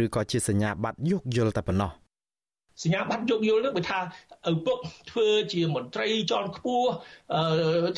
[0.03, 2.02] ឬក៏ជាសញ្ញាបត្រយោគយល់តែប៉ុណ្ណោះ
[2.83, 3.99] សញ្ញាបត្រយោគយល់នឹងបើថា
[4.51, 4.79] ឪពុក
[5.11, 6.91] ធ្វើជាមន្ត្រីជាន់ខ្ពស់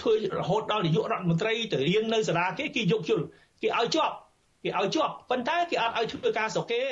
[0.00, 3.24] ធ្វើរហូតដល់នាយករដ្ឋមន្ត្រីទៅរៀននៅសាលាគេគេយោគយល់
[3.62, 4.14] គេឲ្យជាប់
[4.64, 6.82] គេឲ្យជាប់ប៉ុន្តែគេអត់ឲ្យធ្វើការស្រុកគេ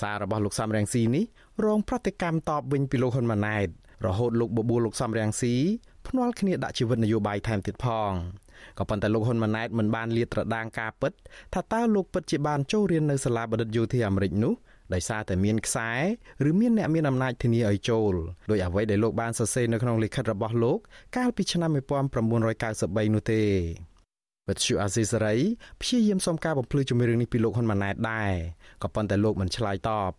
[0.00, 1.24] សាររបស់លោកសំរងស៊ីនេះ
[1.64, 3.68] រងប្រតិកម្មតបវិញពីលោកហ៊ុនម៉ាណែត
[4.06, 5.54] រហូតលោកបបួលលោកសំរងស៊ី
[6.08, 8.10] ភ្នាល់គ្នាដាក់ជីវិតនយោបាយថែមទៀតផង
[8.78, 11.12] ក៏ប៉ុន្តែលោកហ៊ុនម៉ាណែតមិនបានលាតត្រដាងការពិត
[11.54, 14.54] ថាតើលោកពិតជាបានចូលរៀននៅសាលាបណ្ឌិតយោធាអាមេរិកនោះ
[14.94, 15.90] ដោយសារតែមានខ្សែ
[16.48, 18.14] ឬមានអ្នកមានអំណាចធានាឲ្យចូល
[18.50, 20.78] ដោយអ្វីដែលលោកបានសរសេរនៅក្នុងលិខិតរបស់លោក
[21.16, 23.42] កាលពីឆ្នាំ1993នោះទេ
[24.48, 25.36] វិទ្យុអាស៊ីសេរី
[25.80, 28.32] ព្យាយាមសុំការបំភ្លឺជំរឿងនេះពីលោកហ៊ុនម៉ាណែតដែរ
[28.82, 30.12] ក៏ប៉ុន្តែលោកមិនឆ្លើយតប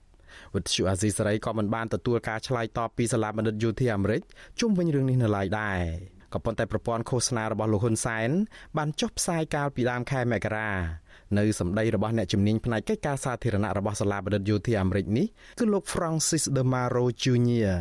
[0.55, 4.21] វិទ្យុអាស៊ីសេរីក៏មិនបានទទួលការឆ្លើយតបពីសាលាបណ្ឌិតយោធាអាមេរិក
[4.59, 5.79] ជុំវិញរឿងនេះនៅឡើយដែរ
[6.33, 8.29] ក៏ប៉ុន្តែប្រព័ន្ធឃោសនារបស់លោកហ៊ុនសែន
[8.77, 10.71] បានចុះផ្សាយកាលពីដើមខែមករា
[11.37, 15.25] នៅសម្ដីរបស់អ្នកជំនាញផ្នែកកិច្ចការសាធារណៈរបស់សាលាបណ្ឌិតយោធាអាមេរិកនេះ
[15.59, 17.77] គឺលោក Francis De Maro Jr.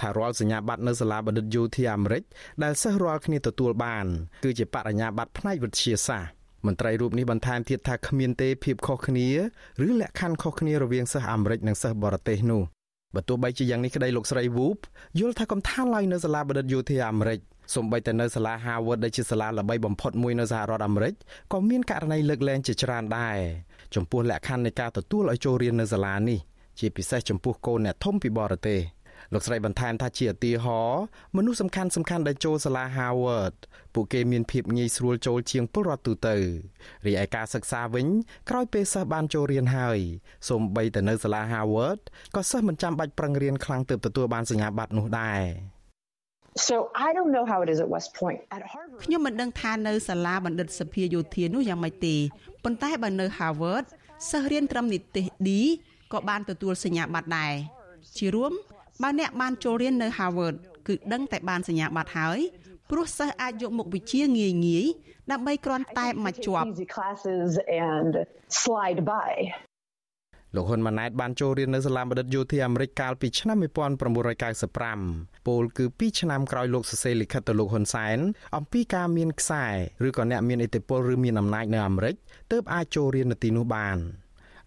[0.00, 2.22] ថារាល់សញ្ញាបត្រនៅសាលាបណ្ឌិតយោធាអាមេរិក
[2.62, 4.06] ដែលសិស្សរាល់គ្នាទទួលបាន
[4.44, 6.30] គឺជាបរិញ្ញាបត្រផ្នែកវិទ្យាសាស្ត្រ
[6.66, 9.28] មន្ត្រីរូបនេះបន្ថែមទៀតថាគ្មានទេភាពខុសគ្នា
[9.86, 12.62] ឬលក្ខខណ្ឌខុសគ្នារវាងសិស្សអាមេរិកនិងសិស្សបរទេសនោះ
[13.14, 14.78] បើទោះបីជាយ៉ាងនេះក្តីលោកស្រី Woop
[15.18, 17.40] យល់ថាកំថាឡើយនៅសាលាបណ្ឌិតយោធាអាមេរិក
[17.74, 21.14] សូម្បីតែនៅសាលា Harvard ដែលជាសាលាល្បីបំផុតមួយនៅសហរដ្ឋអាមេរិក
[21.52, 23.38] ក៏មានករណីលើកលែងជាច្រើនដែរ
[23.94, 26.38] ចំពោះលក្ខខណ្ឌនៃការទទួលឲ្យចូលរៀននៅសាលានេះ
[26.78, 28.80] ជាពិសេសចំពោះកូនអ្នកធំពីបរទេស
[29.32, 31.02] លោកស្រីបន្ថែមថាជាឧទាហរណ៍
[31.36, 33.54] មនុស្សសំខាន់សំខាន់ដែលចូលសាលា Harvard
[33.94, 36.36] ពួកគេមានភាពងាយស្រួលចូលជាងពលរដ្ឋទូទៅ
[37.06, 38.06] រីឯការសិក្សាវិញ
[38.50, 39.98] ក្រោយពេលសិស្សបានចូលរៀនហើយ
[40.48, 42.00] សូម្បីតែនៅសាលា Harvard
[42.34, 45.42] ក៏សិស្សមិនចាំបាច់ប្រឹងរៀនខ្លាំងទើបទទួលបានសញ្ញាបត្រនោះដែរ
[46.56, 48.40] So I don't know how it is at West Point.
[48.56, 52.16] At Harvard ខ្ញុំមិនដឹងថានៅសាលាបណ្ឌិតសភាយោធានោះយ៉ាងម៉េចទេ
[52.64, 53.84] ប៉ុន្តែបើនៅ Harvard
[54.30, 55.50] សិស្សរៀនត្រឹមនិទ្ទេស D
[56.12, 57.52] ក៏បានទទួលសញ្ញាបត្រដែរ
[58.18, 58.52] ជារួម
[59.02, 60.54] បើអ្នកបានចូលរៀននៅ Harvard
[60.88, 62.38] គឺដឹងតែបានសញ្ញាបត្រហើយ
[62.90, 64.86] ព្រោះសិស្សអាចយកមុខវិជ្ជាងាយងាយ
[65.32, 66.66] ដើម្បីគ្រាន់តែមកជាប់
[68.62, 69.32] slide by
[70.54, 78.18] លោកហ៊ុនម៉ាណែតបានចូលរៀននៅសាលាបណ្ឌិតយោធាអាមេរិកកាលពីឆ្នាំ1995ពោលគឺ2ឆ្នាំក្រោយលោកសរសេរលិខិតទៅលោកហ៊ុនសែន
[78.56, 79.66] អំពីការមានខ្សែ
[80.06, 82.14] ឬក៏អ្នកមានឥទ្ធិពលឬមានអំណាចនៅអាមេរិក
[82.52, 83.96] ទើបអាចចូលរៀននៅទីនោះបាន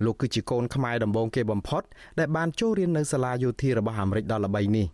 [0.06, 1.84] លោកគឺជាកូនខ្មែរដំបូងគេបំផុត
[2.20, 4.88] ដែលបានចូលរៀននៅសាលាយោធារបស់អាមេរិកដ៏ល្បីនេះ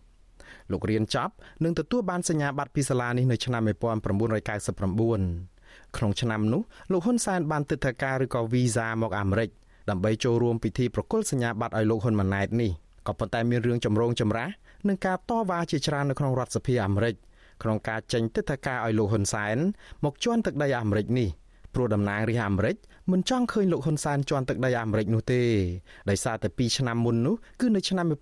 [0.70, 1.32] លោករៀនចប់
[1.64, 6.62] និងទទួលបានសញ្ញាបត្រពីសាលានេះនៅឆ្នាំ1999ក្នុងឆ្នាំនោះ
[6.92, 9.50] លោកហ៊ុនសែនបានទិដ្ឋាការឬក៏វីសាមកអាមេរិក
[9.90, 12.70] ដើម្បីចូលរួមពិធីប្រគល់សញ្ញាបត្រឲ្យលោកហ៊ុនម៉ាណែតនេះ
[13.06, 14.48] ក៏ប៉ុន្តែមានរឿងចម្រូងចម្រាស
[14.88, 17.14] និងការតវ៉ាជាច្រើននៅក្នុងរដ្ឋសភាអាមេរិក
[17.62, 19.56] ក្នុងការចេញទិដ្ឋាការឲ្យលោកហ៊ុនសែន
[20.04, 21.28] មកជន់ទឹកដីអាមេរិកនេះ
[21.74, 22.76] ព្រោះតំណាងរាស្ត្រអាមេរិក
[23.12, 25.42] មិនចង់ឃើញលោកហ៊ុនសែនជន់ទឹកដីអាមេរិកនោះទេ
[26.10, 28.14] ដោយសារតែ2ឆ្នាំមុននោះគឺនៅឆ្នាំ1997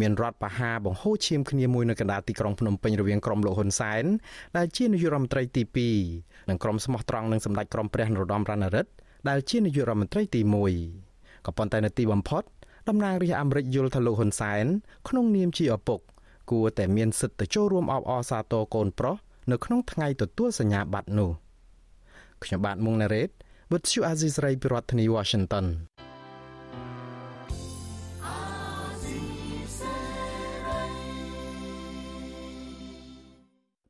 [0.00, 4.04] មានរដ្ឋបហាបង្ហូរឈាមគ្នាមួយនៅកណ្ដាលទីក្រុងភ្នំពេញរវាងក្រុមលោកហ៊ុនសែន
[4.56, 5.62] ដែលជានាយករដ្ឋមន្ត្រីទី
[6.06, 8.90] 2និងក្រុមស្មោះត្រង់នឹងសម្ដេចក្រមព្រះនរោត្តមរណរដ្ឋ
[9.28, 10.40] ដែលជានាយករដ្ឋមន្ត្រីទី
[10.92, 12.42] 1ក៏ប៉ុន្តែនៅទីបំផុត
[12.88, 14.64] តំណាងរាស្ត្រអាមេរិកយល់ថាលោកហ៊ុនសែន
[15.08, 16.00] ក្នុងនាមជាឪពុក
[16.50, 19.16] គួរតែមានសិទ្ធិទៅចូលរួមអបអរសាទរកូនប្រុស
[19.50, 21.30] នៅក្នុងថ្ងៃទទួលសញ្ញាបត្រនោះ
[22.44, 23.30] ខ្ញុំបាទមុងណារ៉េត
[23.72, 25.66] With you Aziz Ray ពីរដ្ឋធានី Washington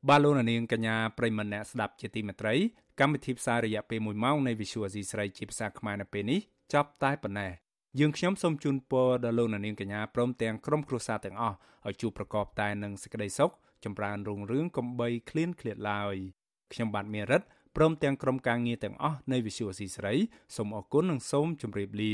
[0.09, 2.53] បាទលោកនាងកញ្ញាប្រិមម្នាក់ស្ដាប់ជាទីមេត្រី
[2.99, 6.39] កម្មវិធីផ្សាយរយៈពេល1ម៉ោងនៃ Visual Asia ស្រីជាភាសាខ្មែរនៅពេលនេះ
[6.73, 7.51] ចប់តែប៉ុណ្ណេះ
[7.99, 13.51] យើងខ្ញុំសូមជូនពរដល់លោកនាងកញ្ញាព្រមទាំងក្រុមគ្រួសារទាំងអស់ឲ្យជួបប្រកបតែនឹងសេចក្តីសុខ
[13.83, 16.15] ចម្រើនរុងរឿងកំបីឃ្លានឃ្លាតឡើយ
[16.73, 17.41] ខ្ញុំបាទមេរិត
[17.75, 20.13] ព្រមទាំងក្រុមការងារទាំងអស់នៃ Visual Asia ស្រី
[20.55, 22.13] សូមអរគុណនិងសូមជម្រាបលា